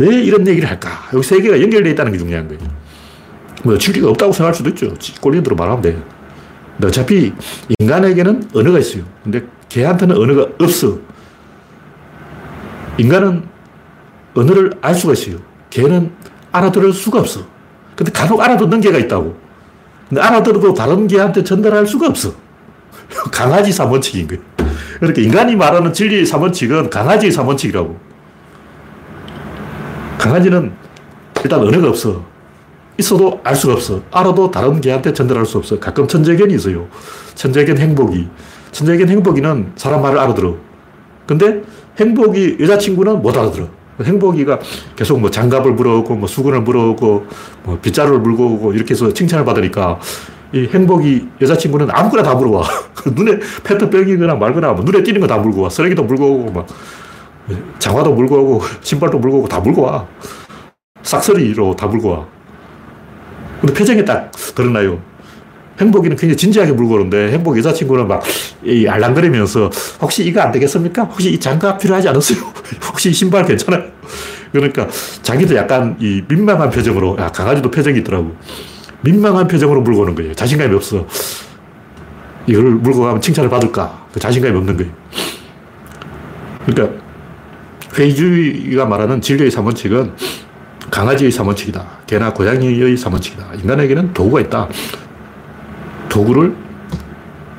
왜 0.00 0.22
이런 0.22 0.46
얘기를 0.46 0.68
할까? 0.68 0.88
여기 1.12 1.26
세 1.26 1.38
개가 1.42 1.60
연결되어 1.60 1.92
있다는 1.92 2.12
게 2.12 2.18
중요한 2.18 2.48
거예요. 2.48 2.60
뭐 3.62 3.76
진리가 3.76 4.08
없다고 4.08 4.32
생각할 4.32 4.54
수도 4.54 4.70
있죠. 4.70 4.94
꼴린 5.20 5.42
대로 5.42 5.54
말하면 5.54 5.82
돼요. 5.82 6.02
근데 6.72 6.88
어차피 6.88 7.32
인간에게는 7.78 8.48
언어가 8.54 8.78
있어요. 8.78 9.04
근데 9.22 9.44
개한테는 9.68 10.16
언어가 10.16 10.46
없어. 10.58 10.98
인간은 12.96 13.44
언어를 14.34 14.72
알 14.80 14.94
수가 14.94 15.12
있어요. 15.12 15.36
개는 15.68 16.10
알아들을 16.50 16.94
수가 16.94 17.20
없어. 17.20 17.46
근데 17.94 18.10
간혹 18.10 18.40
알아듣는 18.40 18.80
개가 18.80 18.96
있다고. 19.00 19.36
근데 20.08 20.22
알아들어도 20.22 20.72
다른 20.72 21.06
개한테 21.06 21.44
전달할 21.44 21.86
수가 21.86 22.06
없어. 22.06 22.32
강아지 23.30 23.70
3원칙인 23.70 24.28
거예요. 24.28 24.42
그러니까 24.98 25.20
인간이 25.20 25.56
말하는 25.56 25.92
진리의 25.92 26.24
3원칙은 26.24 26.88
강아지의 26.88 27.32
3원칙이라고. 27.32 28.09
강아지는 30.20 30.70
일단 31.42 31.60
언어가 31.60 31.88
없어. 31.88 32.22
있어도 32.98 33.40
알 33.42 33.56
수가 33.56 33.72
없어. 33.72 34.02
알아도 34.10 34.50
다른 34.50 34.78
개한테 34.78 35.14
전달할 35.14 35.46
수 35.46 35.56
없어. 35.56 35.78
가끔 35.78 36.06
천재견이 36.06 36.54
있어요. 36.54 36.86
천재견 37.34 37.78
행복이. 37.78 38.28
천재견 38.72 39.08
행복이는 39.08 39.72
사람 39.76 40.02
말을 40.02 40.18
알아들어. 40.18 40.54
근데 41.26 41.62
행복이 41.98 42.58
여자친구는 42.60 43.22
못 43.22 43.34
알아들어. 43.34 43.66
행복이가 44.02 44.58
계속 44.96 45.18
뭐 45.20 45.30
장갑을 45.30 45.72
물어오고 45.72 46.14
뭐 46.16 46.28
수건을 46.28 46.60
물어오고 46.62 47.26
뭐 47.64 47.78
빗자루를 47.80 48.20
물고 48.20 48.46
오고 48.54 48.72
이렇게 48.74 48.92
해서 48.92 49.10
칭찬을 49.12 49.44
받으니까 49.46 49.98
이 50.52 50.68
행복이 50.72 51.28
여자친구는 51.40 51.88
아무거나 51.90 52.22
다 52.22 52.34
물어와. 52.34 52.66
눈에 53.16 53.38
페트병이거나 53.64 54.34
말거나 54.34 54.72
뭐 54.72 54.84
눈에 54.84 55.02
띄는 55.02 55.20
거 55.22 55.26
다 55.26 55.38
물고 55.38 55.62
와. 55.62 55.70
쓰레기도 55.70 56.02
물고 56.02 56.26
오고 56.34 56.52
막 56.52 56.66
장화도 57.78 58.12
물고 58.14 58.36
오고 58.36 58.62
신발도 58.80 59.18
물고 59.18 59.38
오고 59.38 59.48
다 59.48 59.60
물고 59.60 59.82
와. 59.82 60.06
싹쓸이로 61.02 61.76
다 61.76 61.86
물고 61.86 62.10
와. 62.10 62.26
근데 63.60 63.74
표정이 63.74 64.04
딱 64.04 64.30
드러나요. 64.54 65.00
행복이는 65.80 66.16
굉장히 66.16 66.36
진지하게 66.36 66.72
물고 66.72 66.94
오는데 66.94 67.32
행복 67.32 67.56
여자친구는 67.56 68.06
막 68.06 68.22
알랑거리면서 68.88 69.70
혹시 70.00 70.24
이거 70.24 70.40
안 70.42 70.52
되겠습니까? 70.52 71.04
혹시 71.04 71.32
이 71.32 71.40
장갑 71.40 71.78
필요하지 71.78 72.08
않으세요? 72.08 72.38
혹시 72.88 73.12
신발 73.12 73.44
괜찮아요? 73.46 73.84
그러니까 74.52 74.88
자기도 75.22 75.54
약간 75.56 75.96
이 76.00 76.22
민망한 76.28 76.70
표정으로 76.70 77.16
야, 77.18 77.28
강아지도 77.28 77.70
표정이 77.70 78.00
있더라고. 78.00 78.34
민망한 79.02 79.46
표정으로 79.48 79.80
물고 79.80 80.02
오는 80.02 80.14
거예요. 80.14 80.34
자신감이 80.34 80.74
없어. 80.74 81.06
이걸 82.46 82.64
물고 82.64 83.02
가면 83.02 83.20
칭찬을 83.20 83.48
받을까? 83.48 84.06
그 84.12 84.20
자신감이 84.20 84.56
없는 84.58 84.76
거예요. 84.76 84.92
그러니까 86.66 87.00
회의주의가 87.94 88.86
말하는 88.86 89.20
진리의 89.20 89.50
3원칙은 89.50 90.12
강아지의 90.90 91.30
3원칙이다. 91.30 92.06
개나 92.06 92.32
고양이의 92.32 92.96
3원칙이다. 92.96 93.60
인간에게는 93.60 94.12
도구가 94.12 94.40
있다. 94.42 94.68
도구를 96.08 96.56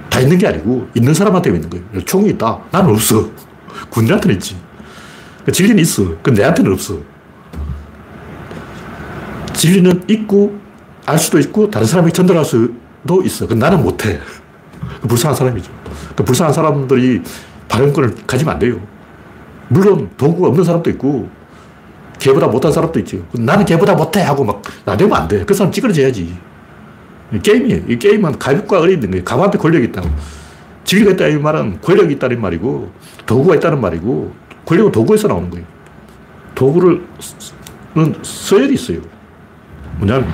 다 0.10 0.20
있는 0.20 0.38
게 0.38 0.48
아니고 0.48 0.89
있는 0.94 1.13
사람한테 1.13 1.52
있는 1.52 1.70
거예요. 1.70 1.86
총이 2.06 2.30
있다. 2.32 2.60
나는 2.72 2.91
없어. 2.91 3.30
군인한테는 3.89 4.36
있지. 4.36 4.58
그러니까 5.38 5.52
진리는 5.54 5.80
있어. 5.80 6.17
그 6.22 6.30
내한테는 6.32 6.74
없어. 6.74 7.00
진리는 9.54 10.04
있고 10.10 10.60
알 11.06 11.17
수도 11.17 11.39
있고 11.39 11.70
다른 11.70 11.88
사람에게 11.88 12.12
전달할 12.13 12.44
수도 12.44 13.24
있어. 13.24 13.48
그 13.48 13.54
나는 13.54 13.82
못해. 13.82 14.20
그 15.02 15.08
불쌍한 15.08 15.36
사람이죠. 15.36 15.72
그 16.15 16.24
불쌍한 16.24 16.54
사람들이 16.54 17.22
발언권을 17.70 18.15
가지면 18.28 18.54
안 18.54 18.60
돼요. 18.60 18.82
물론 19.71 20.10
도구가 20.17 20.49
없는 20.49 20.65
사람도 20.65 20.89
있고 20.91 21.29
걔보다 22.19 22.47
못한 22.47 22.71
사람도 22.73 22.99
있죠. 22.99 23.19
나는 23.31 23.65
걔보다 23.65 23.95
못해 23.95 24.21
하고 24.21 24.43
막 24.43 24.62
나대면 24.84 25.17
안 25.17 25.27
돼. 25.29 25.45
그 25.45 25.53
사람 25.53 25.71
찌그러져야지. 25.71 26.36
게임이에요. 27.41 27.84
이 27.88 27.97
게임은 27.97 28.38
가볍과 28.38 28.81
어리 28.81 28.93
있는 28.93 29.10
거예요. 29.12 29.23
가만한테 29.23 29.57
권력이 29.57 29.86
있다고. 29.86 30.10
진리가 30.84 31.12
있다 31.12 31.27
이 31.27 31.38
말은 31.38 31.79
권력이 31.79 32.15
있다는 32.15 32.41
말이고 32.41 32.91
도구가 33.25 33.55
있다는 33.55 33.79
말이고 33.79 34.34
권력은 34.65 34.91
도구에서 34.91 35.29
나오는 35.29 35.49
거예요. 35.49 35.65
도구를 36.53 37.01
서열이 38.23 38.73
있어요. 38.73 38.99
뭐냐면 39.99 40.34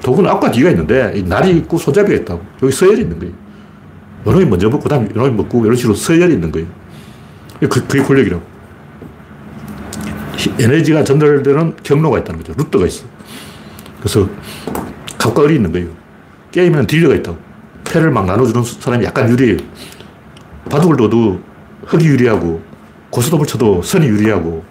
도구는 0.00 0.30
앞과 0.30 0.52
뒤가 0.52 0.70
있는데 0.70 1.22
날이 1.26 1.56
있고 1.58 1.76
손잡이가 1.76 2.14
있다고. 2.18 2.40
여기 2.62 2.72
서열이 2.72 3.00
있는 3.00 3.18
거예요. 3.18 3.34
요놈이 4.28 4.44
먼저 4.44 4.68
먹고 4.68 4.88
다음 4.88 5.08
요놈이 5.14 5.34
먹고 5.34 5.64
이런 5.64 5.74
식으로 5.74 5.94
서열이 5.96 6.34
있는 6.34 6.52
거예요. 6.52 6.68
그, 7.60 7.68
그게 7.68 8.00
권력이라고. 8.00 8.55
에너지가 10.58 11.04
전달되는 11.04 11.76
경로가 11.82 12.18
있다는 12.20 12.42
거죠. 12.42 12.54
루트가 12.56 12.86
있어. 12.86 13.04
그래서 13.98 14.28
각과 15.18 15.44
을이 15.44 15.56
있는 15.56 15.72
거예요. 15.72 15.88
게임에는 16.52 16.86
딜러가 16.86 17.14
있다고. 17.16 17.38
패를 17.84 18.10
막 18.10 18.26
나눠주는 18.26 18.62
사람이 18.64 19.04
약간 19.04 19.28
유리해요. 19.30 19.58
바둑을 20.70 20.96
둬도 20.96 21.40
흑이 21.86 22.04
유리하고, 22.04 22.62
고스톱을 23.10 23.46
쳐도 23.46 23.82
선이 23.82 24.06
유리하고, 24.06 24.64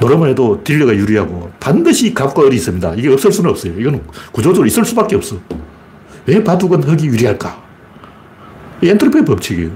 노름을 0.00 0.30
해도 0.30 0.60
딜러가 0.64 0.94
유리하고, 0.94 1.52
반드시 1.60 2.12
갑과 2.12 2.42
을이 2.42 2.56
있습니다. 2.56 2.94
이게 2.94 3.08
없을 3.08 3.32
수는 3.32 3.50
없어요. 3.50 3.78
이건 3.78 4.02
구조적으로 4.32 4.66
있을 4.66 4.84
수밖에 4.84 5.16
없어. 5.16 5.36
왜 6.26 6.42
바둑은 6.42 6.82
흑이 6.82 7.06
유리할까? 7.06 7.64
이 8.82 8.88
엔트로피의 8.88 9.24
법칙이에요. 9.24 9.70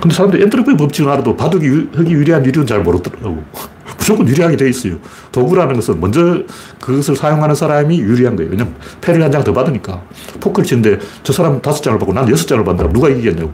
근데 0.00 0.14
사람들이 0.14 0.42
엔트로피 0.42 0.76
법칙을 0.76 1.10
알아도 1.10 1.36
바둑이 1.36 1.66
흑이 1.92 2.12
유리한 2.12 2.44
유리는 2.44 2.66
잘 2.66 2.82
모르더라고. 2.82 3.42
무조건 3.98 4.28
유리하게 4.28 4.56
돼 4.56 4.68
있어요. 4.68 4.96
도구라는 5.32 5.74
것은 5.76 5.98
먼저 5.98 6.42
그것을 6.80 7.16
사용하는 7.16 7.54
사람이 7.54 7.98
유리한 8.00 8.36
거예요. 8.36 8.50
왜냐면 8.50 8.74
패를 9.00 9.22
한 9.22 9.30
장 9.32 9.42
더 9.44 9.52
받으니까. 9.52 10.02
포크를 10.40 10.66
치는데 10.66 10.98
저 11.22 11.32
사람 11.32 11.60
다섯 11.62 11.82
장을 11.82 11.98
받고 11.98 12.12
난 12.12 12.28
여섯 12.28 12.46
장을 12.46 12.62
받는다. 12.64 12.92
누가 12.92 13.08
이기겠냐고. 13.08 13.52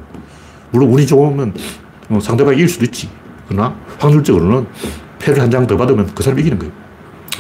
물론 0.73 0.91
운이 0.91 1.07
좋으면 1.07 1.55
어, 2.09 2.19
상대방이 2.21 2.57
이길 2.57 2.69
수도 2.69 2.85
있지. 2.85 3.09
그러나 3.49 3.77
확률적으로는 3.99 4.67
패를 5.21 5.41
한 5.43 5.51
장 5.51 5.67
더 5.67 5.77
받으면 5.77 6.11
그 6.15 6.23
사람이 6.23 6.41
이기는 6.43 6.59
거예요. 6.59 6.73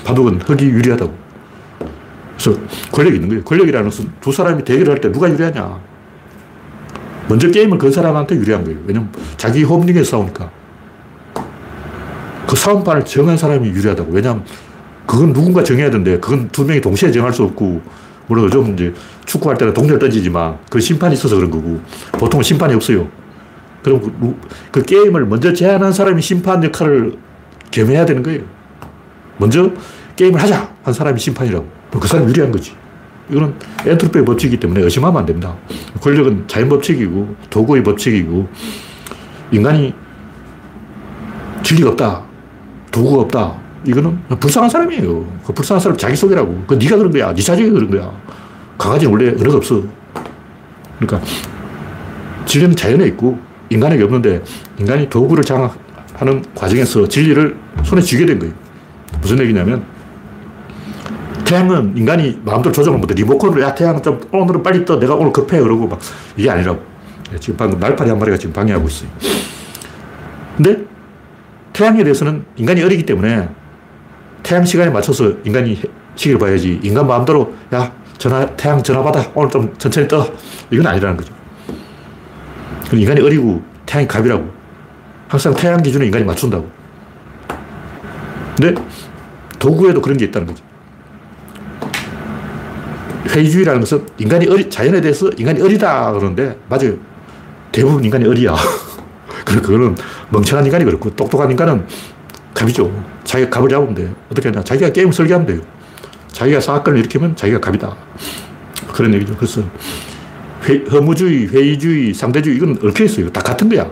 바둑은 0.04 0.42
흑이 0.42 0.62
유리하다고. 0.64 1.12
그래서 2.38 2.60
권력이 2.92 3.16
있는 3.16 3.28
거예요. 3.28 3.44
권력이라는 3.44 3.90
것은 3.90 4.10
두 4.20 4.30
사람이 4.30 4.64
대결을 4.64 4.92
할때 4.94 5.10
누가 5.10 5.28
유리하냐. 5.28 5.80
먼저 7.30 7.48
게임을 7.48 7.78
건 7.78 7.92
사람한테 7.92 8.34
유리한 8.34 8.64
거예요. 8.64 8.80
왜냐면 8.86 9.08
자기 9.36 9.62
홈링에서 9.62 10.10
싸우니까. 10.10 10.50
그 12.48 12.56
싸움판을 12.56 13.04
정한 13.04 13.36
사람이 13.36 13.68
유리하다고. 13.68 14.12
왜냐면 14.12 14.44
그건 15.06 15.32
누군가 15.32 15.62
정해야 15.62 15.90
되는데 15.90 16.18
그건 16.18 16.48
두 16.48 16.64
명이 16.64 16.80
동시에 16.80 17.12
정할 17.12 17.32
수 17.32 17.44
없고 17.44 17.80
물론 18.26 18.46
요즘 18.46 18.74
이제 18.74 18.92
축구할 19.26 19.56
때는 19.56 19.72
동료를 19.72 20.00
던지지만 20.00 20.58
그 20.68 20.80
심판이 20.80 21.14
있어서 21.14 21.36
그런 21.36 21.52
거고 21.52 21.80
보통은 22.12 22.42
심판이 22.42 22.74
없어요. 22.74 23.06
그럼 23.84 24.00
그, 24.00 24.36
그 24.72 24.82
게임을 24.82 25.26
먼저 25.26 25.52
제안한 25.52 25.92
사람이 25.92 26.20
심판 26.20 26.64
역할을 26.64 27.16
겸해야 27.70 28.06
되는 28.06 28.24
거예요. 28.24 28.42
먼저 29.36 29.70
게임을 30.16 30.42
하자 30.42 30.68
한 30.82 30.92
사람이 30.92 31.20
심판이라고. 31.20 31.64
그 31.92 32.08
사람이 32.08 32.28
유리한 32.30 32.50
거지. 32.50 32.72
이거는 33.28 33.54
엔트로피의 33.86 34.24
법칙이기 34.24 34.60
때문에 34.60 34.80
의심하면 34.82 35.20
안 35.20 35.26
됩니다. 35.26 35.54
권력은 36.00 36.44
자연 36.46 36.68
법칙이고 36.68 37.36
도구의 37.50 37.82
법칙이고 37.82 38.48
인간이 39.52 39.94
진리가 41.62 41.90
없다. 41.90 42.22
도구가 42.90 43.22
없다. 43.22 43.54
이거는 43.86 44.18
불쌍한 44.40 44.68
사람이에요. 44.68 45.40
그 45.44 45.52
불쌍한 45.52 45.80
사람 45.80 45.96
자기소개라고. 45.96 46.64
그 46.66 46.74
네가 46.74 46.96
그런 46.96 47.10
거야. 47.12 47.32
네 47.34 47.42
자식이 47.42 47.70
그런 47.70 47.90
거야. 47.90 48.12
강아지는 48.78 49.12
원래 49.12 49.30
언어가 49.30 49.58
없어. 49.58 49.82
그러니까 50.98 51.26
진리는 52.46 52.74
자연에 52.74 53.06
있고 53.06 53.38
인간에게 53.70 54.02
없는데 54.02 54.42
인간이 54.78 55.08
도구를 55.08 55.44
장악하는 55.44 56.44
과정에서 56.54 57.06
진리를 57.06 57.56
손에 57.84 58.00
쥐게 58.00 58.26
된 58.26 58.38
거예요. 58.38 58.54
무슨 59.20 59.38
얘기냐면 59.40 59.84
태양은 61.50 61.96
인간이 61.96 62.40
마음대로 62.44 62.72
조정을 62.72 63.00
못해. 63.00 63.12
리모컨으로, 63.12 63.60
야, 63.62 63.74
태양 63.74 64.00
좀, 64.00 64.20
오늘은 64.30 64.62
빨리 64.62 64.84
떠. 64.84 65.00
내가 65.00 65.16
오늘 65.16 65.32
급해. 65.32 65.58
그러고 65.60 65.88
막, 65.88 65.98
이게 66.36 66.48
아니라고. 66.48 66.80
지금 67.40 67.56
방금 67.56 67.80
날파리 67.80 68.08
한 68.08 68.20
마리가 68.20 68.38
지금 68.38 68.52
방해하고 68.52 68.86
있어요. 68.86 69.10
근데 70.56 70.84
태양에 71.72 72.04
대해서는 72.04 72.44
인간이 72.54 72.80
어리기 72.82 73.04
때문에 73.04 73.48
태양 74.44 74.64
시간에 74.64 74.90
맞춰서 74.92 75.32
인간이 75.44 75.80
시기를 76.14 76.38
봐야지. 76.38 76.78
인간 76.84 77.08
마음대로, 77.08 77.52
야, 77.74 77.92
전화, 78.16 78.46
태양 78.54 78.80
전화 78.80 79.02
받아. 79.02 79.28
오늘 79.34 79.50
좀 79.50 79.74
천천히 79.76 80.06
떠. 80.06 80.32
이건 80.70 80.86
아니라는 80.86 81.16
거죠. 81.16 81.34
인간이 82.92 83.20
어리고 83.20 83.60
태양이 83.86 84.06
갑이라고. 84.06 84.48
항상 85.26 85.52
태양 85.54 85.82
기준에 85.82 86.06
인간이 86.06 86.24
맞춘다고. 86.24 86.70
근데 88.56 88.80
도구에도 89.58 90.00
그런 90.00 90.16
게 90.16 90.26
있다는 90.26 90.46
거죠. 90.46 90.69
회의주의라는 93.28 93.80
것은 93.80 94.06
인간이 94.18 94.46
어리, 94.48 94.68
자연에 94.68 95.00
대해서 95.00 95.30
인간이 95.36 95.60
어리다 95.60 96.12
그러는데, 96.12 96.58
맞아요. 96.68 96.94
대부분 97.72 98.04
인간이 98.04 98.26
어리야. 98.26 98.54
그거는 99.44 99.96
멍청한 100.30 100.64
인간이 100.64 100.84
그렇고, 100.84 101.14
똑똑한 101.14 101.50
인간은 101.50 101.86
갑이죠. 102.54 102.92
자기가 103.24 103.50
갑을 103.50 103.68
잡으면 103.68 103.94
돼요. 103.94 104.14
어떻게 104.30 104.48
하냐. 104.48 104.62
자기가 104.62 104.90
게임을 104.90 105.12
설계하면 105.12 105.46
돼요. 105.46 105.60
자기가 106.28 106.60
사건을 106.60 106.98
일으키면 107.00 107.36
자기가 107.36 107.60
갑이다. 107.60 107.96
그런 108.92 109.14
얘기죠. 109.14 109.36
그래서 109.36 109.62
회, 110.68 110.84
허무주의, 110.90 111.48
회의주의, 111.48 112.12
상대주의, 112.12 112.56
이건 112.56 112.78
얽혀 112.82 113.04
있어요. 113.04 113.30
다 113.30 113.40
같은 113.40 113.68
거야. 113.68 113.90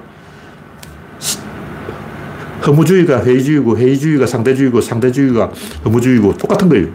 허무주의가 2.66 3.24
회의주의고, 3.24 3.78
회의주의가 3.78 4.26
상대주의고, 4.26 4.80
상대주의가 4.80 5.50
허무주의고, 5.84 6.36
똑같은 6.36 6.68
거예요. 6.68 6.88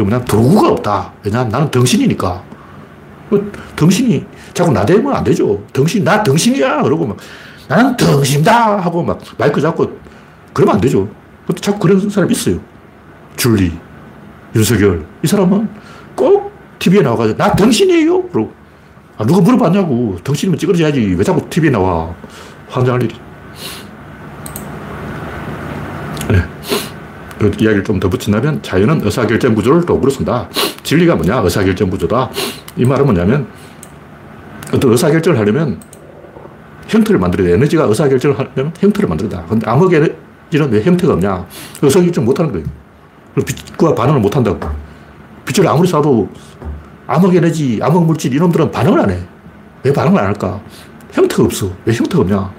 그러면 0.00 0.24
도구가 0.24 0.68
없다. 0.70 1.12
왜냐하면 1.22 1.50
나는 1.50 1.70
덩신이니까. 1.70 2.42
그 3.28 3.52
덩신이 3.76 4.24
자꾸 4.54 4.72
나대면 4.72 5.14
안 5.14 5.22
되죠. 5.22 5.62
덩신, 5.74 6.02
나 6.04 6.22
덩신이야. 6.22 6.82
그러고 6.82 7.06
막 7.06 7.18
나는 7.68 7.94
덩신다. 7.98 8.78
하고 8.78 9.02
막 9.02 9.20
마이크 9.36 9.60
잡고 9.60 9.98
그러면 10.54 10.76
안 10.76 10.80
되죠. 10.80 11.06
근데 11.46 11.60
자꾸 11.60 11.80
그런 11.80 12.08
사람 12.08 12.30
있어요. 12.30 12.58
줄리, 13.36 13.72
윤석열. 14.56 15.04
이 15.22 15.26
사람은 15.26 15.68
꼭 16.16 16.50
TV에 16.78 17.02
나와가지고 17.02 17.36
나 17.36 17.54
덩신이에요. 17.54 18.28
그러고 18.28 18.54
아, 19.18 19.26
누가 19.26 19.42
물어봤냐고. 19.42 20.16
덩신이면 20.24 20.58
찌그러져야지. 20.58 21.14
왜 21.18 21.22
자꾸 21.22 21.46
TV에 21.50 21.68
나와. 21.70 22.14
환장할 22.70 23.02
일이. 23.02 23.14
네. 26.30 26.42
그 27.40 27.46
이야기를 27.58 27.82
좀 27.84 27.98
더 28.00 28.08
붙인다면 28.08 28.62
자연은 28.62 29.00
의사결정 29.02 29.54
구조를 29.54 29.84
도구로 29.86 30.10
쓴다. 30.10 30.48
진리가 30.82 31.16
뭐냐? 31.16 31.40
의사결정 31.40 31.88
구조다. 31.90 32.30
이 32.76 32.84
말은 32.84 33.04
뭐냐면 33.06 33.46
어떤 34.72 34.92
의사결정을 34.92 35.38
하려면 35.38 35.80
형태를 36.88 37.18
만들어야 37.18 37.48
돼. 37.48 37.54
에너지가 37.54 37.84
의사결정을 37.84 38.38
하려면 38.38 38.72
형태를 38.78 39.08
만들어야 39.08 39.44
근데 39.46 39.68
암흑 39.68 39.92
에너지는 39.94 40.70
왜 40.70 40.82
형태가 40.82 41.14
없냐? 41.14 41.46
의사결정 41.82 42.24
못 42.26 42.38
하는 42.38 42.52
거예요. 42.52 42.66
빛과 43.46 43.94
반응을 43.94 44.20
못 44.20 44.36
한다고. 44.36 44.58
빛을 45.46 45.66
아무리 45.66 45.88
쏴도 45.88 46.28
암흑 47.06 47.34
에너지, 47.34 47.80
암흑 47.82 48.04
물질 48.04 48.34
이놈들은 48.34 48.70
반응을 48.70 49.00
안 49.00 49.10
해. 49.10 49.18
왜 49.82 49.92
반응을 49.92 50.18
안 50.20 50.26
할까? 50.26 50.60
형태가 51.12 51.44
없어. 51.44 51.70
왜 51.86 51.94
형태가 51.94 52.20
없냐? 52.20 52.52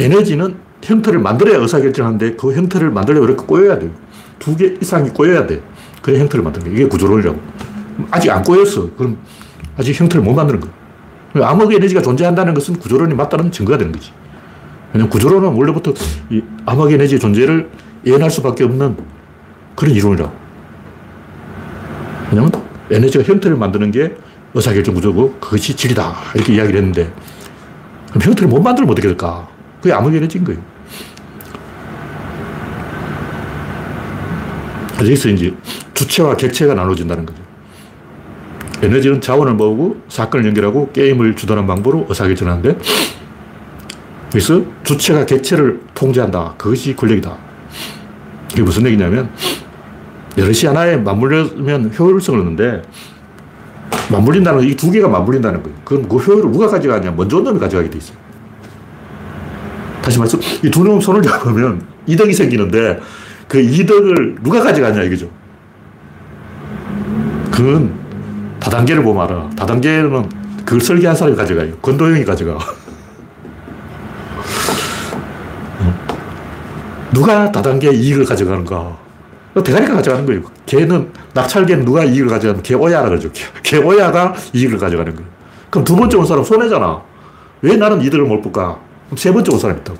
에너지는 0.00 0.56
형태를 0.84 1.18
만들어야 1.20 1.58
의사결정하는데 1.58 2.36
그 2.36 2.52
형태를 2.54 2.90
만들려면 2.90 3.28
이렇게 3.28 3.44
꼬여야 3.46 3.78
돼요. 3.78 3.90
두 4.38 4.56
개 4.56 4.74
이상이 4.80 5.10
꼬여야 5.10 5.46
돼. 5.46 5.62
그래 6.02 6.18
형태를 6.18 6.42
만드는 6.44 6.66
게 6.68 6.72
이게 6.72 6.88
구조론이라고. 6.88 7.40
아직 8.10 8.30
안 8.30 8.42
꼬였어. 8.42 8.90
그럼 8.96 9.18
아직 9.76 9.98
형태를 9.98 10.22
못 10.24 10.34
만드는 10.34 10.60
거야. 10.60 11.48
암흑 11.48 11.72
에너지가 11.72 12.02
존재한다는 12.02 12.54
것은 12.54 12.76
구조론이 12.78 13.14
맞다는 13.14 13.50
증거가 13.50 13.78
되는 13.78 13.92
거지. 13.92 14.12
왜냐면 14.92 15.10
구조론은 15.10 15.48
원래부터 15.48 15.92
이 16.30 16.42
암흑 16.66 16.92
에너지의 16.92 17.18
존재를 17.20 17.68
예언할 18.06 18.30
수밖에 18.30 18.64
없는 18.64 18.96
그런 19.74 19.94
이론이라고. 19.94 20.32
왜냐면 22.30 22.52
에너지가 22.90 23.24
형태를 23.24 23.56
만드는 23.56 23.90
게 23.90 24.14
의사결정 24.54 24.94
구조고 24.94 25.38
그것이 25.40 25.74
진리다. 25.74 26.14
이렇게 26.34 26.54
이야기를 26.54 26.78
했는데 26.78 27.12
그럼 28.10 28.22
형태를 28.22 28.48
못 28.48 28.60
만들면 28.60 28.90
어떻게 28.92 29.08
될까? 29.08 29.48
그게 29.80 29.92
암흑 29.92 30.14
에너지인 30.14 30.44
거예요. 30.44 30.60
여기서 35.00 35.28
이제 35.30 35.54
주체와 35.94 36.36
객체가 36.36 36.74
나눠진다는 36.74 37.26
거죠. 37.26 37.42
에너지는 38.82 39.20
자원을 39.20 39.54
모으고 39.54 40.02
사건을 40.08 40.46
연결하고 40.46 40.90
게임을 40.92 41.36
주도하는 41.36 41.66
방법으로 41.66 42.06
의사결정하는데 42.08 42.78
그래서 44.30 44.62
주체가 44.82 45.24
객체를 45.26 45.80
통제한다. 45.94 46.54
그것이 46.58 46.94
권력이다. 46.96 47.36
이게 48.52 48.62
무슨 48.62 48.84
얘기냐면 48.86 49.30
여럿이 50.36 50.66
하나에 50.66 50.96
맞물려면 50.96 51.92
효율성을 51.96 52.40
얻는데 52.40 52.82
맞물린다는 54.10 54.64
이 54.64 54.74
두 54.76 54.90
개가 54.90 55.08
맞물린다는 55.08 55.62
거예요. 55.62 55.78
그럼 55.84 56.08
그 56.08 56.16
효율을 56.16 56.50
누가 56.50 56.66
가져가냐? 56.66 57.12
먼저 57.12 57.38
온 57.38 57.44
놈이 57.44 57.58
가져가게 57.60 57.88
돼 57.90 57.98
있어요. 57.98 58.16
다시 60.02 60.18
말해서 60.18 60.38
이 60.62 60.70
두 60.70 60.84
놈 60.84 61.00
손을 61.00 61.22
잡으면 61.22 61.82
이득이 62.06 62.32
생기는데 62.34 63.00
그 63.54 63.60
이득을 63.60 64.34
누가 64.42 64.60
가져가냐 64.60 65.04
이거죠. 65.04 65.30
그건 67.52 67.94
다단계를 68.58 69.04
보면 69.04 69.22
알아. 69.22 69.48
다단계는 69.50 70.28
그걸 70.64 70.80
설계한 70.80 71.14
사람이 71.14 71.36
가져가요. 71.36 71.76
권도형이 71.76 72.24
가져가. 72.24 72.58
누가 77.14 77.52
다단계 77.52 77.92
이익을 77.92 78.24
가져가는가? 78.24 78.98
대가리가 79.62 79.94
가져가는 79.94 80.26
거예요. 80.26 80.42
걔는, 80.66 81.12
낙찰계는 81.32 81.84
누가 81.84 82.02
이익을 82.02 82.26
가져가면 82.26 82.64
걔 82.64 82.74
오야라 82.74 83.08
그러죠. 83.08 83.30
걔 83.62 83.76
오야가 83.76 84.34
이익을 84.52 84.78
가져가는 84.78 85.14
거예요. 85.14 85.30
그럼 85.70 85.84
두 85.84 85.94
번째 85.94 86.16
온 86.16 86.26
사람 86.26 86.42
손해잖아. 86.42 87.00
왜 87.62 87.76
나는 87.76 88.02
이득을 88.02 88.24
못 88.24 88.42
볼까? 88.42 88.80
그럼 89.06 89.16
세 89.16 89.32
번째 89.32 89.52
온 89.52 89.60
사람이 89.60 89.78
있다고. 89.82 89.96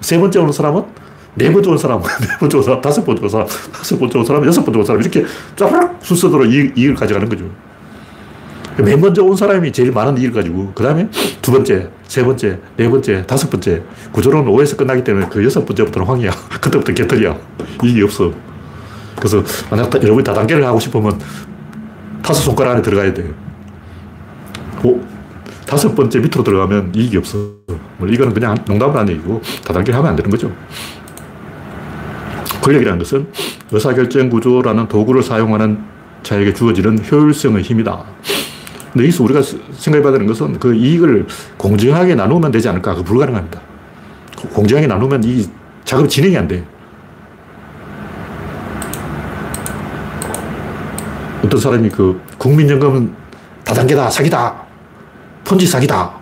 세 0.00 0.18
번째 0.18 0.40
온 0.40 0.50
사람은 0.50 1.03
네 1.36 1.52
번째 1.52 1.70
온 1.70 1.78
사람, 1.78 2.00
네 2.00 2.38
번째 2.38 2.56
온 2.58 2.62
사람, 2.62 2.80
다섯 2.80 3.04
번째 3.04 3.22
온 3.24 3.28
사람, 3.28 3.46
다섯 3.72 3.98
번째 3.98 4.18
온 4.18 4.24
사람, 4.24 4.46
여섯 4.46 4.64
번째 4.64 4.78
온 4.78 4.86
사람, 4.86 5.00
이렇게 5.02 5.24
쫙 5.56 5.98
순서대로 6.00 6.44
이익, 6.46 6.78
이익 6.78 6.90
을 6.90 6.94
가져가는 6.94 7.28
거죠. 7.28 7.44
맨 8.76 9.00
먼저 9.00 9.22
온 9.22 9.36
사람이 9.36 9.72
제일 9.72 9.90
많은 9.92 10.16
이익을 10.18 10.32
가지고, 10.32 10.72
그 10.74 10.82
다음에 10.82 11.08
두 11.42 11.50
번째, 11.52 11.90
세 12.06 12.24
번째, 12.24 12.58
네 12.76 12.88
번째, 12.88 13.26
다섯 13.26 13.50
번째. 13.50 13.82
구조론은 14.12 14.50
5에서 14.50 14.76
끝나기 14.76 15.02
때문에 15.02 15.28
그 15.28 15.44
여섯 15.44 15.64
번째부터는 15.64 16.06
황이야. 16.06 16.30
그때부터 16.60 16.92
개털이야. 16.92 17.36
이익이 17.82 18.02
없어. 18.02 18.32
그래서 19.16 19.42
만약 19.70 19.94
여러분이 19.94 20.24
다단계를 20.24 20.64
하고 20.64 20.80
싶으면 20.80 21.20
다섯 22.22 22.42
손가락 22.42 22.72
안에 22.72 22.82
들어가야 22.82 23.14
돼요. 23.14 23.32
오, 24.82 25.00
다섯 25.66 25.94
번째 25.94 26.18
밑으로 26.18 26.42
들어가면 26.42 26.92
이익이 26.94 27.16
없어. 27.16 27.38
뭐 27.98 28.08
이거는 28.08 28.34
그냥 28.34 28.56
농담을 28.66 28.96
한 28.96 29.08
얘기고 29.08 29.40
다단계를 29.64 29.98
하면 29.98 30.10
안 30.10 30.16
되는 30.16 30.30
거죠. 30.30 30.50
권력이라는 32.64 32.98
것은 32.98 33.26
의사결정 33.70 34.30
구조라는 34.30 34.88
도구를 34.88 35.22
사용하는 35.22 35.78
자에게 36.22 36.54
주어지는 36.54 36.98
효율성의 37.04 37.62
힘이다. 37.62 38.04
근데 38.92 39.04
여기서 39.04 39.24
우리가 39.24 39.42
생각해봐야 39.42 40.12
되는 40.12 40.26
것은 40.26 40.58
그 40.58 40.74
이익을 40.74 41.26
공정하게 41.58 42.14
나누면 42.14 42.50
되지 42.52 42.68
않을까? 42.70 42.94
그 42.94 43.02
불가능합니다. 43.02 43.60
공정하게 44.54 44.86
나누면 44.86 45.24
이 45.24 45.46
작업이 45.84 46.08
진행이 46.08 46.36
안 46.38 46.48
돼. 46.48 46.64
어떤 51.44 51.60
사람이 51.60 51.90
그 51.90 52.18
국민연금은 52.38 53.12
다단계다, 53.64 54.08
사기다, 54.08 54.54
폰지 55.44 55.66
사기다. 55.66 56.12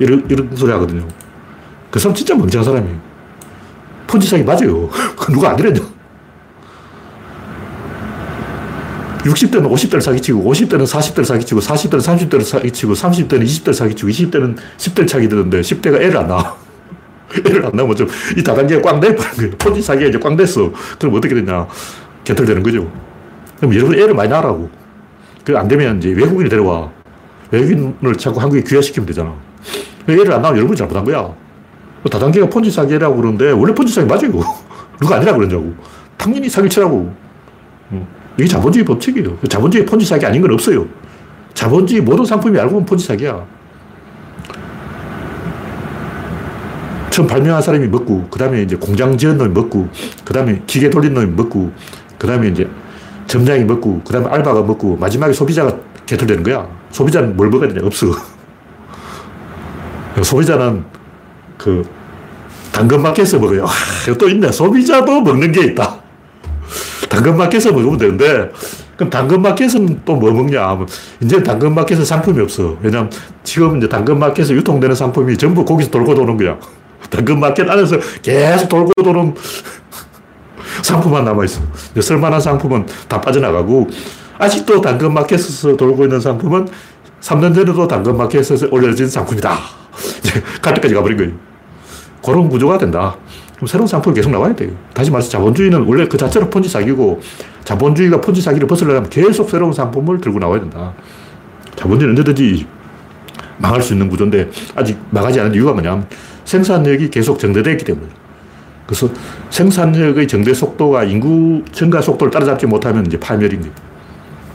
이런, 0.00 0.26
이런 0.28 0.56
소리 0.56 0.72
하거든요. 0.72 1.06
그 1.92 2.00
사람 2.00 2.14
진짜 2.14 2.34
멍청한 2.34 2.64
사람이에요. 2.64 3.13
폰지 4.06 4.28
사기 4.28 4.42
맞아요. 4.44 4.88
누가 5.32 5.50
안 5.50 5.56
그랬냐. 5.56 5.80
60대는 9.24 9.70
50대를 9.70 10.00
사기치고, 10.02 10.44
50대는 10.52 10.84
40대를 10.84 11.24
사기치고, 11.24 11.60
40대는 11.60 11.98
30대를 12.00 12.42
사기치고, 12.44 12.92
30대는 12.92 13.42
20대를 13.44 13.72
사기치고, 13.72 14.10
20대는 14.10 14.56
10대를 14.76 15.08
사기치는데 15.08 15.60
10대가 15.62 15.94
애를 15.96 16.16
안 16.18 16.28
낳아. 16.28 16.54
애를 17.46 17.64
안 17.64 17.72
낳으면 17.74 17.96
좀, 17.96 18.06
이 18.36 18.42
다단계가 18.42 18.82
꽝 18.82 19.00
돼버린 19.00 19.30
거예요. 19.36 19.50
폰지 19.52 19.80
사기가 19.80 20.08
이제 20.10 20.18
꽝 20.18 20.36
됐어. 20.36 20.70
그럼 20.98 21.14
어떻게 21.14 21.34
되냐. 21.34 21.66
개털되는 22.24 22.62
거죠. 22.62 22.90
그럼 23.58 23.74
여러분 23.74 23.94
애를 23.94 24.12
많이 24.14 24.28
낳으라고. 24.28 24.68
그 25.44 25.56
안 25.56 25.68
되면 25.68 25.98
이제 25.98 26.10
외국인이 26.10 26.48
데려와. 26.48 26.90
외국인을 27.50 28.16
자꾸 28.16 28.40
한국에 28.40 28.62
귀화시키면 28.62 29.06
되잖아. 29.06 29.34
애를 30.08 30.32
안 30.32 30.42
낳으면 30.42 30.58
여러분이 30.58 30.76
잘못한 30.76 31.04
거야. 31.04 31.34
다단계가 32.10 32.48
폰지 32.48 32.70
사기라고 32.70 33.16
그러는데 33.16 33.50
원래 33.50 33.74
폰지 33.74 33.92
사기 33.92 34.06
맞아요. 34.06 34.32
누가 35.00 35.16
아니라 35.16 35.34
그러냐고. 35.34 35.74
당연히 36.16 36.48
사기치라고. 36.48 37.24
이게 38.38 38.48
자본주의 38.48 38.84
법칙이에요. 38.84 39.38
자본주의 39.48 39.86
폰지 39.86 40.06
사기 40.06 40.26
아닌 40.26 40.42
건 40.42 40.52
없어요. 40.52 40.86
자본주의 41.54 42.00
모든 42.00 42.24
상품이 42.24 42.58
알고 42.58 42.72
보면 42.72 42.86
폰지 42.86 43.06
사기야. 43.06 43.44
처음 47.10 47.28
발명한 47.28 47.62
사람이 47.62 47.86
먹고, 47.86 48.26
그 48.28 48.38
다음에 48.40 48.62
이제 48.62 48.74
공장 48.74 49.16
지은 49.16 49.38
놈이 49.38 49.54
먹고, 49.54 49.88
그 50.24 50.34
다음에 50.34 50.60
기계 50.66 50.90
돌린 50.90 51.14
놈이 51.14 51.26
먹고, 51.26 51.70
그 52.18 52.26
다음에 52.26 52.48
이제 52.48 52.68
점장이 53.28 53.62
먹고, 53.62 54.02
그 54.04 54.12
다음에 54.12 54.26
알바가 54.26 54.62
먹고, 54.62 54.96
마지막에 54.96 55.32
소비자가 55.32 55.76
개털되는 56.06 56.42
거야. 56.42 56.66
소비자는 56.90 57.36
뭘 57.36 57.50
먹어야 57.50 57.68
되냐? 57.68 57.86
없어. 57.86 58.08
소비자는 60.20 60.84
그 61.64 61.82
당근마켓에서 62.72 63.38
먹어요. 63.38 63.64
아, 63.64 64.12
또 64.18 64.28
있네. 64.28 64.52
소비자도 64.52 65.22
먹는 65.22 65.50
게 65.50 65.62
있다. 65.62 65.96
당근마켓에서 67.08 67.72
먹으면 67.72 67.96
되는데, 67.96 68.50
그럼 68.96 69.08
당근마켓은 69.08 70.02
또 70.04 70.16
뭐 70.16 70.30
먹냐? 70.30 70.78
이제 71.22 71.42
당근마켓은 71.42 72.04
상품이 72.04 72.40
없어. 72.42 72.76
왜냐면 72.82 73.10
지금 73.42 73.78
이제 73.78 73.88
당근마켓에 73.88 74.52
유통되는 74.54 74.94
상품이 74.94 75.38
전부 75.38 75.64
거기서 75.64 75.90
돌고 75.90 76.14
도는 76.14 76.36
거야. 76.36 76.58
당근마켓 77.10 77.68
안에서 77.70 77.96
계속 78.20 78.68
돌고 78.68 78.92
도는 79.02 79.34
상품만 80.82 81.24
남아있어. 81.24 81.62
쓸만한 81.98 82.40
상품은 82.40 82.86
다 83.08 83.20
빠져나가고, 83.20 83.88
아직도 84.38 84.82
당근마켓에서 84.82 85.76
돌고 85.76 86.02
있는 86.04 86.20
상품은 86.20 86.68
3년 87.22 87.54
전에도 87.54 87.88
당근마켓에서 87.88 88.66
올려진 88.70 89.08
상품이다. 89.08 89.56
갈 90.60 90.74
때까지 90.74 90.92
가버린 90.92 91.16
거예요. 91.16 91.53
그런 92.24 92.48
구조가 92.48 92.78
된다. 92.78 93.16
그럼 93.56 93.66
새로운 93.66 93.86
상품이 93.86 94.14
계속 94.14 94.30
나와야 94.30 94.54
돼요. 94.54 94.70
다시 94.94 95.10
말해서 95.10 95.30
자본주의는 95.30 95.82
원래 95.82 96.06
그 96.08 96.16
자체로 96.16 96.48
폰지 96.48 96.68
사기고 96.68 97.20
자본주의가 97.64 98.20
폰지 98.20 98.40
사기를 98.40 98.66
벗으려면 98.66 99.08
계속 99.10 99.50
새로운 99.50 99.72
상품을 99.72 100.20
들고 100.20 100.38
나와야 100.38 100.60
된다. 100.60 100.94
자본주의는 101.76 102.18
언제든지 102.18 102.66
망할 103.58 103.82
수 103.82 103.92
있는 103.92 104.08
구조인데 104.08 104.50
아직 104.74 104.98
망하지 105.10 105.40
않은 105.40 105.54
이유가 105.54 105.72
뭐냐면 105.72 106.06
생산력이 106.44 107.10
계속 107.10 107.38
정대되어 107.38 107.72
있기 107.74 107.84
때문에 107.84 108.06
그래서 108.86 109.08
생산력의 109.50 110.28
정대 110.28 110.52
속도가 110.52 111.04
인구 111.04 111.62
증가 111.72 112.00
속도를 112.00 112.30
따라잡지 112.30 112.66
못하면 112.66 113.06
이제 113.06 113.18
거예요. 113.18 113.72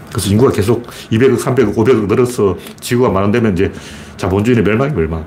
그래서 0.09 0.29
인구가 0.29 0.51
계속 0.51 0.85
200억, 1.11 1.39
300억, 1.39 1.75
500억 1.75 2.07
늘어서 2.07 2.57
지구가 2.79 3.09
만원되면 3.09 3.53
이제 3.53 3.71
자본주의는 4.17 4.63
멸망이 4.63 4.91
멸망. 4.93 5.25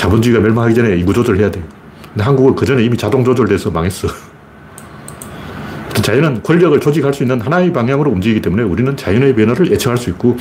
자본주의가 0.00 0.40
멸망하기 0.40 0.74
전에 0.74 0.96
인구 0.96 1.12
조절을 1.12 1.38
해야 1.40 1.50
돼. 1.50 1.62
근데 2.08 2.24
한국은 2.24 2.54
그 2.54 2.64
전에 2.64 2.82
이미 2.82 2.96
자동 2.96 3.22
조절돼서 3.22 3.70
망했어. 3.70 4.08
자연은 6.02 6.42
권력을 6.42 6.80
조직할 6.80 7.12
수 7.12 7.22
있는 7.22 7.38
하나의 7.38 7.70
방향으로 7.70 8.10
움직이기 8.10 8.40
때문에 8.40 8.62
우리는 8.62 8.96
자연의 8.96 9.34
변화를 9.34 9.70
예측할 9.70 9.98
수 9.98 10.08
있고 10.08 10.38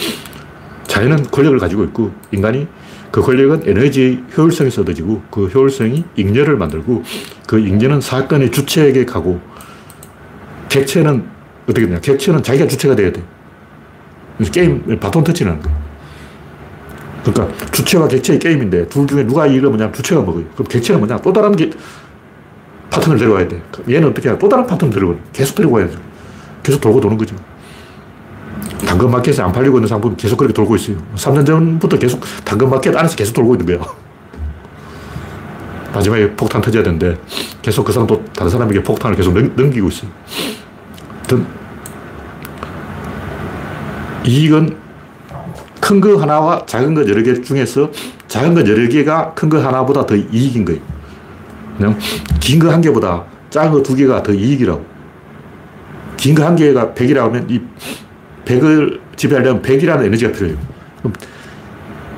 자연은 0.88 1.24
권력을 1.24 1.60
가지고 1.60 1.84
있고 1.84 2.12
인간이 2.32 2.68
그 3.12 3.22
권력은 3.22 3.64
에너지의 3.66 4.24
효율성에서 4.38 4.84
얻어지고 4.84 5.24
그 5.30 5.48
효율성이 5.48 6.06
잉여를 6.16 6.56
만들고 6.56 7.04
그 7.46 7.60
잉여는 7.60 8.00
사건의 8.00 8.52
주체에게 8.52 9.04
가고 9.04 9.42
객체는 10.70 11.26
어떻게 11.64 11.86
되냐. 11.86 12.00
객체는 12.00 12.44
자기가 12.44 12.66
주체가 12.66 12.96
돼야 12.96 13.12
돼. 13.12 13.22
게임 14.54 14.98
바톤 15.02 15.26
터치라는 15.26 15.62
거예요. 15.62 15.89
그러니까 17.34 17.72
주체와 17.72 18.08
객체의 18.08 18.40
게임인데 18.40 18.88
둘 18.88 19.08
중에 19.08 19.26
누가 19.26 19.48
이기를 19.48 19.70
뭐냐 19.70 19.92
주체가 19.92 20.22
먹어요. 20.22 20.44
그럼 20.54 20.68
객체는 20.68 21.00
뭐냐 21.00 21.22
또 21.22 21.34
다른 21.34 21.56
게 21.56 21.70
파턴을 22.90 23.18
데려와야 23.18 23.48
돼. 23.48 23.62
얘는 23.88 24.10
어떻게 24.10 24.30
하냐 24.30 24.40
또 24.40 24.50
다른 24.50 24.66
파턴 24.66 24.90
데려와 24.90 25.16
계속 25.34 25.56
데려와야죠. 25.56 25.98
계속 26.64 26.82
돌고 26.82 27.02
도는 27.02 27.18
거죠. 27.18 27.36
당근마켓에 28.86 29.42
안 29.42 29.52
팔리고 29.52 29.78
있는 29.78 29.88
상품이 29.88 30.16
계속 30.18 30.38
그렇게 30.38 30.54
돌고 30.54 30.76
있어요. 30.76 30.98
3년 31.16 31.46
전부터 31.46 32.00
계속 32.00 32.22
당근마켓 32.44 32.96
안에서 32.96 33.16
계속 33.16 33.34
돌고 33.34 33.56
있는 33.56 33.66
거예요. 33.66 33.86
마지막에 35.94 36.32
폭탄 36.36 36.62
터져야 36.62 36.84
되는데 36.84 37.18
계속 37.62 37.84
그 37.84 37.92
사람 37.92 38.08
또 38.08 38.24
다른 38.36 38.50
사람에게 38.50 38.84
폭탄을 38.84 39.16
계속 39.16 39.34
넘, 39.34 39.72
기고 39.72 39.90
있어요. 39.90 40.10
이익은 44.26 44.76
큰 45.90 46.00
거 46.02 46.18
하나와 46.18 46.64
작은 46.68 46.94
거 46.94 47.02
여러 47.10 47.24
개 47.24 47.34
중에서 47.42 47.90
작은 48.28 48.54
거 48.54 48.62
여러 48.70 48.88
개가 48.88 49.34
큰 49.34 49.50
거 49.50 49.58
하나보다 49.60 50.06
더 50.06 50.16
이익인 50.16 50.64
거예요. 50.64 50.80
그냥 51.78 51.98
긴 52.40 52.60
거 52.62 52.70
한 52.70 52.80
개보다 52.80 53.26
작은 53.50 53.72
거 53.72 53.82
두 53.82 53.96
개가 53.96 54.22
더 54.22 54.32
이익이라고. 54.32 54.86
긴 56.18 56.36
거 56.36 56.46
한 56.46 56.56
개가 56.56 56.94
100이라고 56.94 57.22
하면 57.22 57.50
이 57.50 57.60
100을 58.46 59.00
지배하려면 59.16 59.64
100이라는 59.64 60.06
에너지가 60.06 60.32
필요해요. 60.32 60.58
그럼 61.00 61.14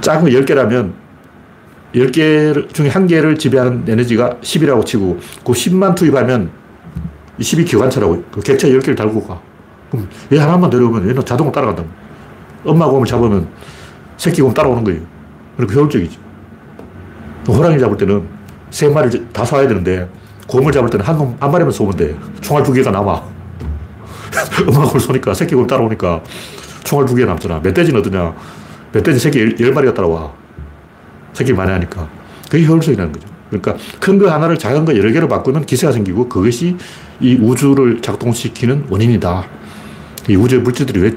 작은 0.02 0.24
거 0.30 0.38
10개라면 0.38 0.92
10개 1.96 2.74
중에 2.74 2.90
한 2.90 3.08
개를 3.08 3.38
지배하는 3.38 3.86
에너지가 3.88 4.40
10이라고 4.42 4.86
치고 4.86 5.18
그 5.46 5.54
10만 5.54 5.96
투입하면 5.96 6.52
10이 7.40 7.66
기관차라고 7.66 8.22
그 8.32 8.42
객차 8.42 8.68
10개를 8.68 8.98
달고 8.98 9.26
가. 9.26 9.40
그럼 9.90 10.10
얘 10.34 10.40
하나만 10.40 10.70
데려오면 10.70 11.08
얘는 11.10 11.24
자동으로 11.24 11.54
따라간다. 11.54 11.86
엄마 12.66 12.86
곰을 12.88 13.06
잡으면 13.06 13.48
새끼 14.18 14.42
곰 14.42 14.54
따라오는 14.54 14.84
거예요. 14.84 15.02
그렇게 15.58 15.76
효율적이지. 15.76 16.18
호랑이 17.48 17.80
잡을 17.80 17.98
때는 17.98 18.28
세 18.70 18.88
마리를 18.88 19.28
다 19.34 19.44
쏴야 19.44 19.68
되는데 19.68 20.08
곰을 20.48 20.72
잡을 20.72 20.90
때는 20.90 21.06
한, 21.06 21.18
놈, 21.18 21.36
한 21.40 21.52
마리만 21.52 21.72
쏘면 21.72 21.96
돼. 21.96 22.16
총알 22.42 22.64
두 22.64 22.72
개가 22.74 22.92
남아. 22.92 23.22
엄마 24.68 24.86
곰을 24.86 25.00
쏘니까 25.00 25.34
새끼 25.34 25.56
곰 25.56 25.66
따라오니까 25.68 26.22
총알 26.84 27.08
두 27.08 27.16
개 27.16 27.26
남잖아. 27.26 27.60
멧돼지는 27.60 28.00
어떠냐. 28.02 28.34
멧돼지 28.94 29.20
새끼 29.20 29.40
열, 29.40 29.60
열 29.60 29.74
마리가 29.74 29.94
따라와. 29.94 30.32
새끼 31.34 31.54
많이 31.54 31.72
하니까. 31.72 32.08
그게 32.50 32.66
효율성이라는 32.66 33.12
거죠. 33.12 33.28
그러니까 33.50 33.76
큰 34.00 34.18
거 34.18 34.32
하나를 34.32 34.58
작은 34.58 34.86
거 34.86 34.96
여러 34.98 35.12
개로 35.12 35.28
바꾸면 35.28 35.66
기세가 35.66 35.92
생기고 35.92 36.30
그것이 36.30 36.78
이 37.20 37.36
우주를 37.36 38.02
작동시키는 38.02 38.86
원인이다. 38.90 39.44
이 40.30 40.36
우주의 40.36 40.62
물질들이 40.62 41.00
왜 41.02 41.12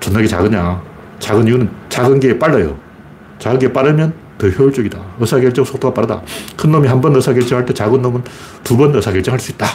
존나게 0.00 0.26
작으냐. 0.26 0.82
작은 1.18 1.46
이유는 1.48 1.68
작은 1.88 2.20
게 2.20 2.38
빨라요. 2.38 2.76
작은 3.38 3.58
게 3.58 3.72
빠르면 3.72 4.12
더 4.38 4.48
효율적이다. 4.48 4.98
의사결정 5.18 5.64
속도가 5.64 5.94
빠르다. 5.94 6.22
큰 6.56 6.70
놈이 6.70 6.86
한 6.88 7.00
번 7.00 7.14
의사결정할 7.16 7.66
때 7.66 7.74
작은 7.74 8.00
놈은 8.02 8.22
두 8.64 8.76
번 8.76 8.94
의사결정할 8.94 9.38
수 9.40 9.52
있다. 9.52 9.66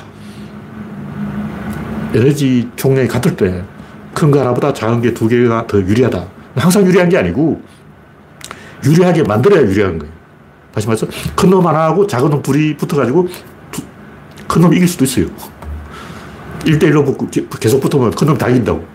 에너지 2.13 2.69
총량이 2.75 3.08
같을 3.08 3.36
때 3.36 3.63
큰 4.15 4.29
거 4.32 4.39
하나보다 4.39 4.71
작은 4.73 5.01
게 5.01 5.13
두 5.13 5.27
개가 5.27 5.65
더 5.67 5.79
유리하다. 5.79 6.23
항상 6.56 6.86
유리한 6.86 7.10
게 7.10 7.17
아니고 7.17 7.60
유리하게 8.86 9.23
만들어야 9.23 9.62
유리한 9.63 9.97
거예요. 9.97 10.13
다시 10.73 10.88
말해서 10.88 11.08
큰 11.36 11.49
놈 11.49 11.65
하나하고 11.65 12.06
작은 12.08 12.29
놈 12.29 12.41
둘이 12.41 12.75
붙어가지고 12.77 13.27
큰 14.47 14.62
놈이 14.62 14.75
이길 14.75 14.88
수도 14.88 15.03
있어요. 15.06 15.25
1대1로 16.60 17.03
붙고 17.06 17.27
계속 17.60 17.82
붙으면 17.82 18.12
큰 18.12 18.27
놈이 18.27 18.38
다 18.38 18.47
이긴다고. 18.49 18.92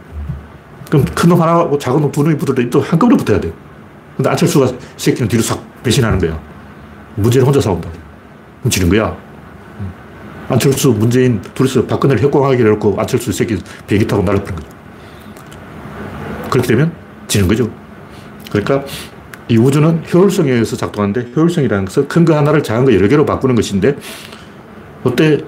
그럼 0.89 1.05
큰 1.05 1.29
놈 1.29 1.41
하나하고 1.41 1.79
작은 1.79 2.01
놈 2.01 2.11
두 2.13 2.23
놈이 2.23 2.37
붙을 2.37 2.55
때 2.55 2.71
또 2.71 2.81
한꺼번에 2.81 3.17
붙어야 3.19 3.41
돼요. 3.41 3.53
근데 4.17 4.31
안철수가 4.31 4.73
새끼는 4.97 5.29
뒤로 5.29 5.43
싹 5.43 5.61
배신하는 5.83 6.19
거야. 6.19 6.39
문재인 7.17 7.45
혼자 7.45 7.61
싸운다. 7.61 7.89
그럼 8.61 8.71
지는 8.71 8.89
거야. 8.89 9.17
안철수, 10.49 10.91
문재인 10.91 11.41
둘이서 11.55 11.85
박근혜를 11.87 12.23
협공하기로 12.23 12.73
했고 12.73 12.97
안철수 12.99 13.31
새끼 13.33 13.59
비행기 13.87 14.07
타고 14.07 14.23
날아버린 14.23 14.57
거죠. 14.57 14.69
그렇게 16.51 16.69
되면 16.69 16.91
지는 17.27 17.47
거죠. 17.47 17.71
그러니까 18.51 18.83
이 19.49 19.57
우주는 19.59 20.03
효율성에 20.13 20.51
의해서 20.51 20.75
작동하는데 20.77 21.33
효율성이라는 21.37 21.85
것은 21.85 22.09
큰 22.09 22.25
거 22.25 22.35
하나를 22.37 22.63
작은 22.63 22.87
거 22.87 22.95
여러 22.95 23.07
개로 23.09 23.27
바꾸는 23.27 23.55
것인데 23.55 23.97
그때 25.05 25.39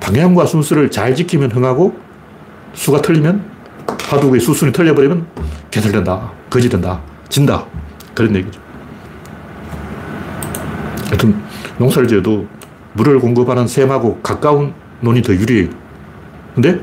방향과 0.00 0.46
순서를 0.46 0.90
잘 0.90 1.14
지키면 1.14 1.52
흥하고 1.52 1.96
수가 2.74 3.00
틀리면 3.02 3.44
바둑의 4.10 4.40
수순이 4.40 4.72
틀려버리면 4.72 5.24
개설된다. 5.70 6.32
거지된다. 6.50 7.00
진다. 7.28 7.64
그런 8.12 8.34
얘기죠. 8.34 8.60
하여튼 11.06 11.40
농사를 11.78 12.08
지어도 12.08 12.44
물을 12.94 13.20
공급하는 13.20 13.68
샘하고 13.68 14.18
가까운 14.20 14.74
논이 15.00 15.22
더 15.22 15.32
유리해요. 15.32 15.70
근데 16.56 16.80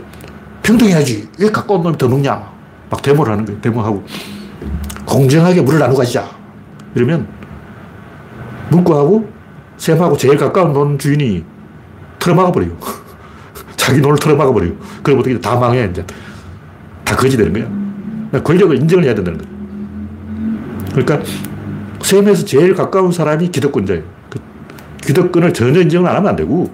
평등해야지. 0.64 1.28
왜 1.38 1.52
가까운 1.52 1.84
놈이 1.84 1.98
더 1.98 2.08
먹냐? 2.08 2.50
막 2.90 3.02
데모를 3.02 3.34
하는 3.34 3.44
거예요. 3.44 3.60
데모하고. 3.60 4.06
공정하게 5.06 5.62
물을 5.62 5.80
나누고 5.80 6.00
가자. 6.00 6.30
이러면 6.96 7.28
문구하고 8.70 9.30
샘하고 9.76 10.16
제일 10.16 10.38
가까운 10.38 10.72
논 10.72 10.98
주인이 10.98 11.44
틀어막아 12.20 12.54
버려요. 12.54 12.72
자기 13.76 14.00
논을 14.00 14.18
틀어막아 14.18 14.54
버려요. 14.54 14.72
그럼 15.04 15.20
어떻게 15.20 15.38
다 15.42 15.58
망해, 15.58 15.90
이제. 15.92 16.06
다 17.08 17.16
거지 17.16 17.38
되는 17.38 17.54
거야. 17.54 18.44
권력을 18.44 18.76
인정을 18.76 19.06
해야 19.06 19.16
된다는 19.16 19.40
거야. 19.40 19.50
그러니까 20.92 21.22
샘에서 22.02 22.44
제일 22.44 22.76
가까운 22.76 23.14
사람이 23.14 23.50
기득권자예요. 23.50 24.04
그 24.30 24.40
기득권을 25.06 25.54
전혀 25.54 25.80
인정을 25.82 26.10
안 26.10 26.18
하면 26.18 26.30
안 26.30 26.36
되고 26.36 26.70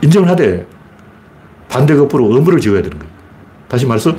인정을 0.00 0.28
하되 0.30 0.66
반대급부로 1.68 2.34
의무를 2.34 2.60
지어야 2.60 2.80
되는 2.80 2.98
거예요. 2.98 3.12
다시 3.68 3.84
말해서 3.84 4.16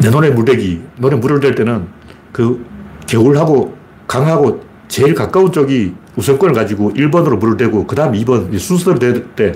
내 0.00 0.08
논에 0.10 0.30
물대기, 0.30 0.82
논에 0.96 1.16
물을 1.16 1.40
댈 1.40 1.54
때는 1.54 1.86
그 2.32 2.64
개울하고 3.06 3.76
강하고 4.06 4.64
제일 4.88 5.14
가까운 5.14 5.52
쪽이 5.52 5.94
우선권을 6.16 6.54
가지고 6.54 6.92
1번으로 6.94 7.38
물을 7.38 7.56
대고 7.58 7.86
그 7.86 7.94
다음 7.94 8.12
2번 8.12 8.58
순서대로 8.58 8.98
댈때 8.98 9.52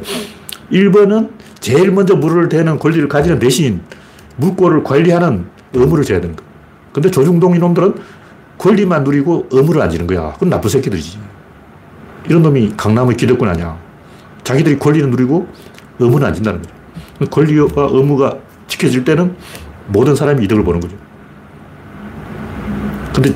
1번은 0.72 1.30
제일 1.60 1.90
먼저 1.92 2.14
물을 2.16 2.48
대는 2.48 2.78
권리를 2.78 3.08
가지는 3.08 3.38
대신 3.38 3.80
물꼬를 4.36 4.82
관리하는 4.84 5.46
의무를 5.72 6.04
져야 6.04 6.20
되는 6.20 6.36
거야. 6.36 6.46
근데 6.92 7.10
조중동 7.10 7.54
이놈들은 7.56 7.94
권리만 8.58 9.04
누리고 9.04 9.46
의무를 9.50 9.80
안 9.82 9.90
지는 9.90 10.06
거야. 10.06 10.32
그건 10.34 10.50
나쁜 10.50 10.68
새끼들이지. 10.70 11.18
이런 12.28 12.42
놈이 12.42 12.74
강남의 12.76 13.16
기득권 13.16 13.48
아니야. 13.48 13.78
자기들이 14.44 14.78
권리는 14.78 15.10
누리고 15.10 15.46
의무는 15.98 16.26
안 16.26 16.34
진다는 16.34 16.62
거죠. 16.62 17.30
권리와 17.30 17.68
의무가 17.90 18.36
지켜질 18.68 19.04
때는 19.04 19.34
모든 19.88 20.14
사람이 20.14 20.44
이득을 20.44 20.64
보는 20.64 20.80
거죠. 20.80 20.96
근데 23.14 23.34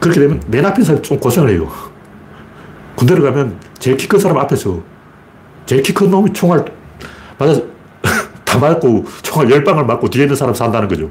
그렇게 0.00 0.20
되면 0.20 0.40
맨 0.46 0.64
앞에 0.64 0.82
사람이 0.82 1.02
좀 1.02 1.18
고생을 1.18 1.50
해요. 1.50 1.68
군대를 2.94 3.22
가면 3.22 3.58
제일 3.78 3.96
키 3.96 4.06
큰 4.08 4.18
사람 4.18 4.38
앞에서 4.38 4.80
제일 5.68 5.82
키 5.82 5.92
큰 5.92 6.10
놈이 6.10 6.32
총알 6.32 6.64
맞아 7.38 7.60
다 8.44 8.58
맞고 8.58 9.04
총알 9.22 9.50
열 9.50 9.62
방을 9.62 9.84
맞고 9.84 10.08
뒤에 10.08 10.24
있는 10.24 10.34
사람 10.34 10.54
산다는 10.54 10.88
거죠. 10.88 11.10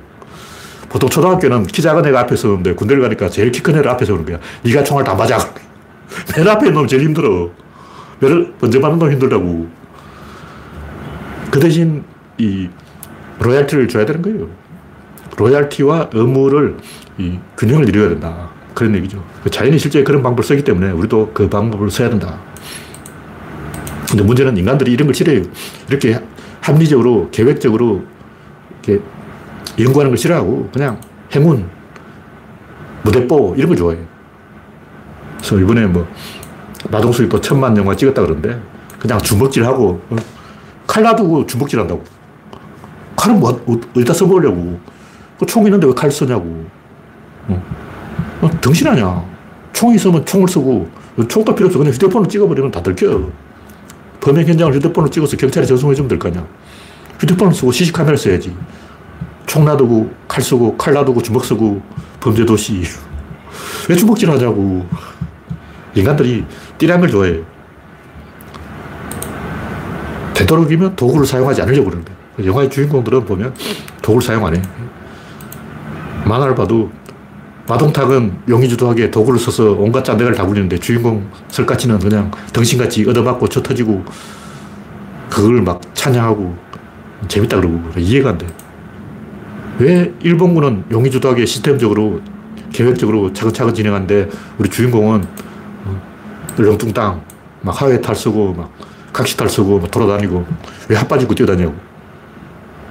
보통 0.89 1.07
초등학교는 1.09 1.67
키 1.67 1.81
작은 1.83 2.03
애가 2.07 2.21
앞에 2.21 2.35
서는데 2.35 2.73
군대를 2.73 3.03
가니까 3.03 3.29
제일 3.29 3.51
키 3.51 3.61
큰 3.61 3.75
애를 3.75 3.87
앞에 3.91 4.03
서는 4.05 4.25
거야. 4.25 4.39
네가 4.63 4.83
총알 4.83 5.05
다 5.05 5.13
맞아. 5.13 5.37
맨 6.35 6.47
앞에 6.47 6.71
놈 6.71 6.87
제일 6.87 7.03
힘들어. 7.03 7.49
매를 8.19 8.51
먼저 8.59 8.79
받는 8.79 8.97
놈 8.97 9.11
힘들다고. 9.11 9.67
그 11.51 11.59
대신 11.59 12.03
이 12.39 12.67
로얄티를 13.39 13.87
줘야 13.87 14.05
되는 14.05 14.21
거예요. 14.23 14.47
로얄티와 15.37 16.09
의무를 16.13 16.77
이 17.19 17.37
균형을 17.57 17.87
이루어야 17.89 18.09
된다. 18.09 18.49
그런 18.73 18.95
얘기죠. 18.95 19.23
그 19.43 19.51
자연이 19.51 19.77
실제 19.77 20.03
그런 20.03 20.23
방법을 20.23 20.43
쓰기 20.43 20.63
때문에 20.63 20.91
우리도 20.91 21.31
그 21.33 21.47
방법을 21.47 21.91
써야 21.91 22.09
된다. 22.09 22.39
근데 24.09 24.23
문제는 24.23 24.57
인간들이 24.57 24.91
이런 24.93 25.07
걸 25.07 25.13
싫어해요. 25.15 25.43
이렇게 25.89 26.19
합리적으로, 26.61 27.29
계획적으로 27.31 28.03
이렇게 28.83 29.03
연구하는 29.79 30.11
걸 30.11 30.17
싫어하고 30.17 30.69
그냥 30.73 30.99
행운, 31.33 31.69
무대뽀 33.03 33.55
이런 33.57 33.69
걸 33.69 33.77
좋아해요. 33.77 34.03
그래서 35.37 35.59
이번에 35.59 35.85
뭐 35.87 36.07
마동석이 36.89 37.29
또 37.29 37.39
천만 37.41 37.75
영화 37.77 37.95
찍었다 37.95 38.21
그러는데 38.21 38.59
그냥 38.99 39.19
주먹질하고 39.19 40.01
어? 40.09 40.15
칼 40.87 41.03
놔두고 41.03 41.45
주먹질한다고. 41.45 42.03
칼은 43.15 43.39
뭐 43.39 43.61
어디다 43.95 44.13
써보려고. 44.13 44.79
그총 45.39 45.65
있는데 45.65 45.85
왜 45.85 45.93
칼 45.93 46.09
쓰냐고. 46.11 46.65
어? 47.47 47.63
어, 48.41 48.49
정신 48.61 48.87
아냐. 48.87 49.23
총이 49.73 49.95
있으면 49.95 50.25
총을 50.25 50.47
쓰고 50.47 50.89
총도 51.27 51.53
필요 51.55 51.67
없어. 51.67 51.77
그냥 51.77 51.93
휴대폰을 51.93 52.29
찍어버리면 52.29 52.71
다 52.71 52.81
들켜. 52.81 53.29
범행 54.27 54.45
현장을 54.45 54.73
휴대폰으로 54.73 55.09
찍어서 55.09 55.37
경찰에 55.37 55.65
전송해주면 55.65 56.09
될 56.09 56.19
거 56.19 56.27
아니야. 56.27 56.45
휴대폰을 57.19 57.53
쓰고 57.53 57.71
시시카메라 57.71 58.17
써야지. 58.17 58.53
총 59.45 59.63
놔두고, 59.63 60.11
칼 60.27 60.43
쓰고, 60.43 60.75
칼 60.75 60.93
놔두고, 60.93 61.21
주먹 61.21 61.45
쓰고, 61.45 61.81
범죄 62.19 62.45
도시. 62.45 62.83
왜 63.87 63.95
주먹질 63.95 64.29
하자고. 64.29 64.85
인간들이 65.95 66.43
걸 66.99 67.09
좋아해. 67.09 67.39
되도록이면 70.33 70.97
도구를 70.97 71.25
사용하지 71.25 71.61
않으려고 71.61 71.85
그러는데. 71.85 72.11
영화의 72.43 72.69
주인공들은 72.69 73.25
보면 73.25 73.55
도구를 74.01 74.21
사용 74.21 74.45
안 74.45 74.57
해. 74.57 74.61
만화를 76.25 76.53
봐도 76.53 76.91
마동탁은 77.67 78.43
용의주도하게 78.47 79.11
도구를 79.11 79.39
써서 79.39 79.71
온갖 79.73 80.03
짠데를 80.03 80.33
다 80.35 80.45
굴리는데 80.45 80.79
주인공 80.79 81.29
설까치는 81.49 81.99
그냥 81.99 82.31
덩신같이 82.53 83.05
얻어맞고 83.07 83.49
쳐 83.49 83.61
터지고 83.61 84.05
그걸 85.29 85.61
막 85.61 85.81
찬양하고 85.93 86.55
재밌다 87.27 87.57
그러고 87.57 87.81
이해가 87.97 88.29
안 88.29 88.37
돼. 88.37 88.47
왜 89.79 90.13
일본군은 90.21 90.85
용의주도하게 90.89 91.45
시스템적으로 91.45 92.21
계획적으로 92.71 93.33
차근차근 93.33 93.73
진행하는데 93.73 94.29
우리 94.57 94.69
주인공은 94.69 95.25
얼렁뚱땅 96.57 97.21
막 97.61 97.81
하회 97.81 97.99
탈 97.99 98.15
쓰고 98.15 98.53
막 98.53 98.71
각시탈 99.11 99.49
쓰고 99.49 99.79
막 99.79 99.91
돌아다니고 99.91 100.45
왜 100.89 100.95
핫바지 100.95 101.23
입고 101.23 101.35
뛰어다냐고. 101.35 101.86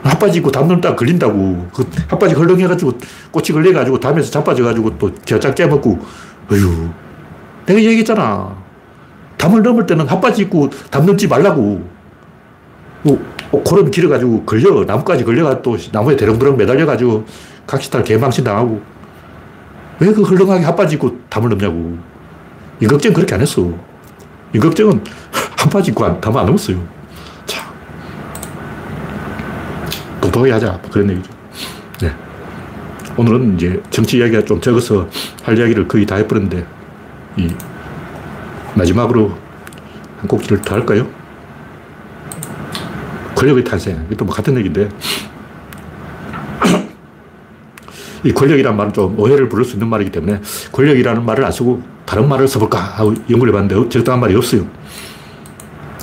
핫바지 0.08 0.38
입고 0.38 0.50
담 0.50 0.68
넘다 0.68 0.94
걸린다고. 0.94 1.68
그 1.74 1.88
핫바지 2.08 2.34
헐렁해가지고 2.34 2.92
꽃이 3.30 3.48
걸려가지고 3.48 4.00
담에서 4.00 4.30
자빠져가지고 4.30 4.98
또 4.98 5.10
겨짝 5.24 5.54
깨먹고 5.54 5.98
어휴. 6.50 6.88
내가 7.66 7.80
얘기했잖아. 7.80 8.56
담을 9.36 9.62
넘을 9.62 9.86
때는 9.86 10.06
핫바지 10.06 10.42
입고 10.42 10.70
담 10.90 11.04
넘지 11.06 11.28
말라고. 11.28 11.96
뭐, 13.02 13.62
고름 13.64 13.90
길어가지고 13.90 14.44
걸려. 14.44 14.84
나무까지 14.84 15.24
걸려가 15.24 15.62
또 15.62 15.76
나무에 15.92 16.16
대롱대롱 16.16 16.56
매달려가지고 16.56 17.24
각시탈 17.66 18.02
개망신 18.04 18.44
당하고. 18.44 18.80
왜 19.98 20.12
그 20.12 20.22
헐렁하게 20.22 20.64
핫바지 20.64 20.96
입고 20.96 21.20
담을 21.28 21.48
넘냐고. 21.50 21.96
임꺽정 22.80 23.12
그렇게 23.12 23.34
안 23.34 23.40
했어. 23.40 23.70
임꺽정은 24.54 25.02
핫바지 25.58 25.90
입고 25.90 26.20
담을 26.20 26.40
안 26.40 26.46
넘었어요. 26.46 26.82
자. 27.46 27.62
똑똑하게 30.26 30.52
하자. 30.52 30.80
그런 30.90 31.10
얘기죠. 31.10 31.32
네. 32.02 32.12
오늘은 33.16 33.54
이제 33.54 33.80
정치 33.90 34.18
이야기가 34.18 34.44
좀 34.44 34.60
적어서 34.60 35.08
할 35.42 35.56
이야기를 35.56 35.88
거의 35.88 36.04
다 36.04 36.16
해버렸는데, 36.16 36.66
이 37.36 37.54
마지막으로 38.74 39.36
한 40.18 40.28
꼭지를 40.28 40.60
더 40.62 40.74
할까요? 40.74 41.08
권력의 43.34 43.64
탄생. 43.64 44.04
이것도 44.06 44.24
뭐 44.24 44.34
같은 44.34 44.56
얘기인데. 44.56 44.88
이 48.24 48.32
권력이라는 48.32 48.76
말은 48.76 48.92
좀 48.92 49.16
오해를 49.20 49.48
부를 49.48 49.64
수 49.64 49.74
있는 49.74 49.88
말이기 49.88 50.10
때문에 50.10 50.40
권력이라는 50.72 51.24
말을 51.24 51.44
안 51.44 51.52
쓰고 51.52 51.80
다른 52.04 52.28
말을 52.28 52.48
써볼까 52.48 52.78
하고 52.80 53.14
연구를 53.30 53.52
해봤는데 53.52 53.88
적당한 53.88 54.20
말이 54.20 54.34
없어요. 54.34 54.66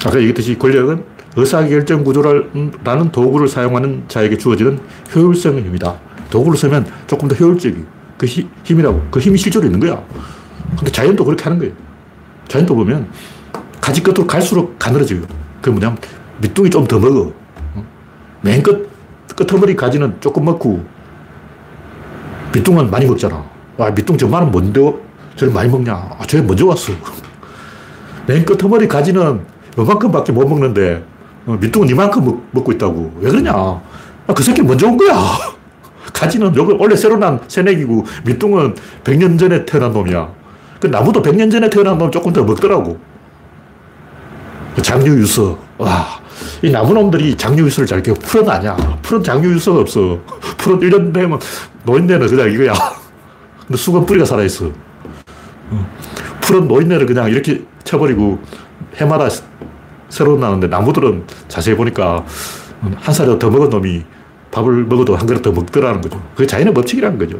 아까 0.05 0.17
얘기했듯이 0.17 0.57
권력은 0.57 1.03
의사결정 1.35 2.03
구조라는 2.03 3.11
도구를 3.11 3.47
사용하는 3.47 4.03
자에게 4.07 4.37
주어지는 4.37 4.79
효율성의 5.15 5.63
힘이다. 5.63 5.95
도구를 6.29 6.57
쓰면 6.57 6.85
조금 7.07 7.27
더 7.27 7.35
효율적이 7.35 7.83
그 8.17 8.25
힘, 8.25 8.49
힘이라고. 8.63 9.07
그 9.11 9.19
힘이 9.19 9.37
실제로 9.37 9.65
있는 9.65 9.79
거야. 9.79 10.03
근데 10.77 10.91
자연도 10.91 11.25
그렇게 11.25 11.43
하는 11.43 11.57
거예요. 11.59 11.73
자연도 12.47 12.75
보면 12.75 13.07
가지 13.81 14.01
끝으로 14.01 14.25
갈수록 14.27 14.77
가늘어져요. 14.79 15.21
그 15.61 15.69
뭐냐면 15.69 15.97
밑둥이 16.41 16.69
좀 16.69 16.85
더 16.87 16.99
먹어. 16.99 17.31
맨 18.41 18.61
끝, 18.61 18.89
끝머리 19.35 19.75
가지는 19.75 20.15
조금 20.19 20.45
먹고, 20.45 20.83
밑둥은 22.53 22.91
많이 22.91 23.05
먹잖아. 23.05 23.43
와, 23.77 23.89
밑둥 23.89 24.17
저만은 24.17 24.51
뭔데? 24.51 24.81
저를 25.37 25.53
많이 25.53 25.69
먹냐? 25.69 25.93
아, 25.93 26.19
저 26.27 26.41
먼저 26.43 26.67
왔어. 26.67 26.91
맨 28.27 28.45
끝머리 28.45 28.87
가지는 28.87 29.41
요만큼밖에 29.77 30.33
못 30.33 30.47
먹는데, 30.47 31.03
어, 31.45 31.57
밑둥은 31.59 31.89
이만큼 31.89 32.23
먹, 32.25 32.47
먹고 32.51 32.71
있다고. 32.73 33.13
왜 33.19 33.29
그러냐? 33.29 33.51
아, 33.53 34.33
그 34.33 34.43
새끼 34.43 34.61
먼저 34.61 34.87
온 34.87 34.97
거야. 34.97 35.13
가지는 36.13 36.55
여기 36.55 36.73
원래 36.77 36.95
새로 36.95 37.17
난 37.17 37.39
새내기고, 37.47 38.05
밑둥은 38.25 38.75
100년 39.03 39.37
전에 39.37 39.65
태어난 39.65 39.91
놈이야. 39.91 40.29
그 40.79 40.87
나무도 40.87 41.21
100년 41.21 41.51
전에 41.51 41.69
태어난 41.69 41.97
놈 41.97 42.11
조금 42.11 42.31
더 42.31 42.43
먹더라고. 42.43 42.97
장유유서. 44.81 45.57
와, 45.77 46.07
이 46.61 46.69
나무놈들이 46.71 47.35
장유유서를 47.35 47.87
잘 47.87 48.01
키워. 48.01 48.15
풀은 48.17 48.49
아니야. 48.49 48.75
풀은 49.01 49.23
장유유서가 49.23 49.81
없어. 49.81 50.19
풀은 50.57 50.79
1년 50.79 51.13
되면 51.13 51.39
노인네는 51.83 52.27
그냥 52.27 52.51
이거야. 52.51 52.73
근데 53.67 53.77
수건 53.77 54.05
뿌리가 54.05 54.25
살아있어. 54.25 54.71
풀은 56.41 56.67
노인네를 56.67 57.05
그냥 57.05 57.29
이렇게 57.29 57.63
쳐버리고 57.83 58.39
해마다 58.97 59.29
새로 60.13 60.37
나는데 60.37 60.67
나무들은 60.67 61.23
자세히 61.47 61.75
보니까 61.75 62.23
한 62.97 63.13
살이라도 63.13 63.39
더 63.39 63.49
먹은 63.49 63.71
놈이 63.71 64.03
밥을 64.51 64.83
먹어도 64.83 65.15
한 65.15 65.25
그릇 65.25 65.41
더 65.41 65.51
먹더라는 65.51 66.01
거죠. 66.01 66.21
그게 66.35 66.45
자연의 66.45 66.71
법칙이라는 66.75 67.17
거죠. 67.17 67.39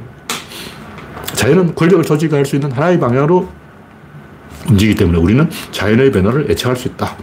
자연은 1.36 1.76
권력을 1.76 2.04
조직할 2.04 2.44
수 2.48 2.56
있는 2.56 2.72
하나의 2.72 3.00
방향으로 3.00 3.48
움직이기 4.68 4.96
때문에 4.98 5.20
우리는 5.20 5.48
자연의 5.70 6.12
변화를 6.12 6.50
예측할 6.50 6.76
수 6.76 6.88
있다. 6.88 7.16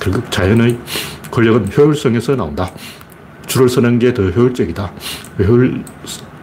결국 0.00 0.30
자연의 0.30 0.78
권력은 1.32 1.68
효율성에서 1.76 2.36
나온다. 2.36 2.70
줄을 3.46 3.68
서는 3.68 3.98
게 3.98 4.14
더 4.14 4.22
효율적이다. 4.22 4.92
효율, 5.40 5.82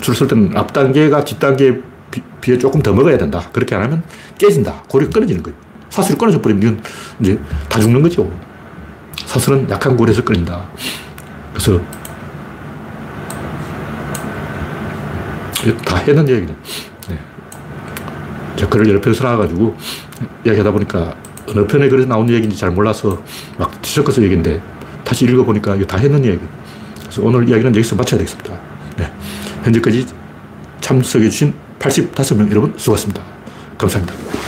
줄을 0.01 0.27
때는 0.27 0.57
앞단계가 0.57 1.23
뒷단계에 1.23 1.79
비해 2.41 2.57
조금 2.57 2.81
더 2.81 2.91
먹어야 2.91 3.17
된다. 3.17 3.49
그렇게 3.53 3.73
안 3.75 3.83
하면 3.83 4.03
깨진다. 4.37 4.83
고리가 4.89 5.11
끊어지는 5.11 5.41
거예요. 5.43 5.57
사슬이 5.93 6.17
끊어져 6.17 6.41
버리면 6.41 6.81
이제 7.19 7.39
다 7.69 7.79
죽는 7.79 8.01
거죠. 8.01 8.31
사슬은 9.27 9.69
약한 9.69 9.95
고리에서 9.95 10.23
끊긴다. 10.23 10.65
그래서 11.53 11.79
다 15.85 15.97
해는 15.97 16.27
얘기는. 16.27 16.55
네. 17.09 17.19
자, 18.55 18.67
글을 18.67 18.89
여러 18.89 18.99
편 18.99 19.13
써놔가지고 19.13 19.77
이야기하다 20.43 20.71
보니까 20.71 21.15
어느 21.47 21.67
편에 21.67 21.87
글에 21.89 22.05
나온 22.05 22.27
얘기인지 22.27 22.57
잘 22.57 22.71
몰라서 22.71 23.21
막 23.59 23.79
뒤섞어서 23.83 24.23
얘기인데 24.23 24.63
다시 25.03 25.25
읽어보니까 25.25 25.75
이거 25.75 25.85
다 25.85 25.97
했는 25.97 26.25
얘기. 26.25 26.39
그래서 27.01 27.21
오늘 27.21 27.47
이야기는 27.47 27.75
여기서 27.75 27.95
마쳐야 27.95 28.17
되겠습니다. 28.17 28.59
네. 28.97 29.13
현재까지 29.63 30.07
참석해주신 30.81 31.53
85명 31.77 32.49
여러분 32.49 32.73
수고하셨습니다. 32.77 33.21
감사합니다. 33.77 34.42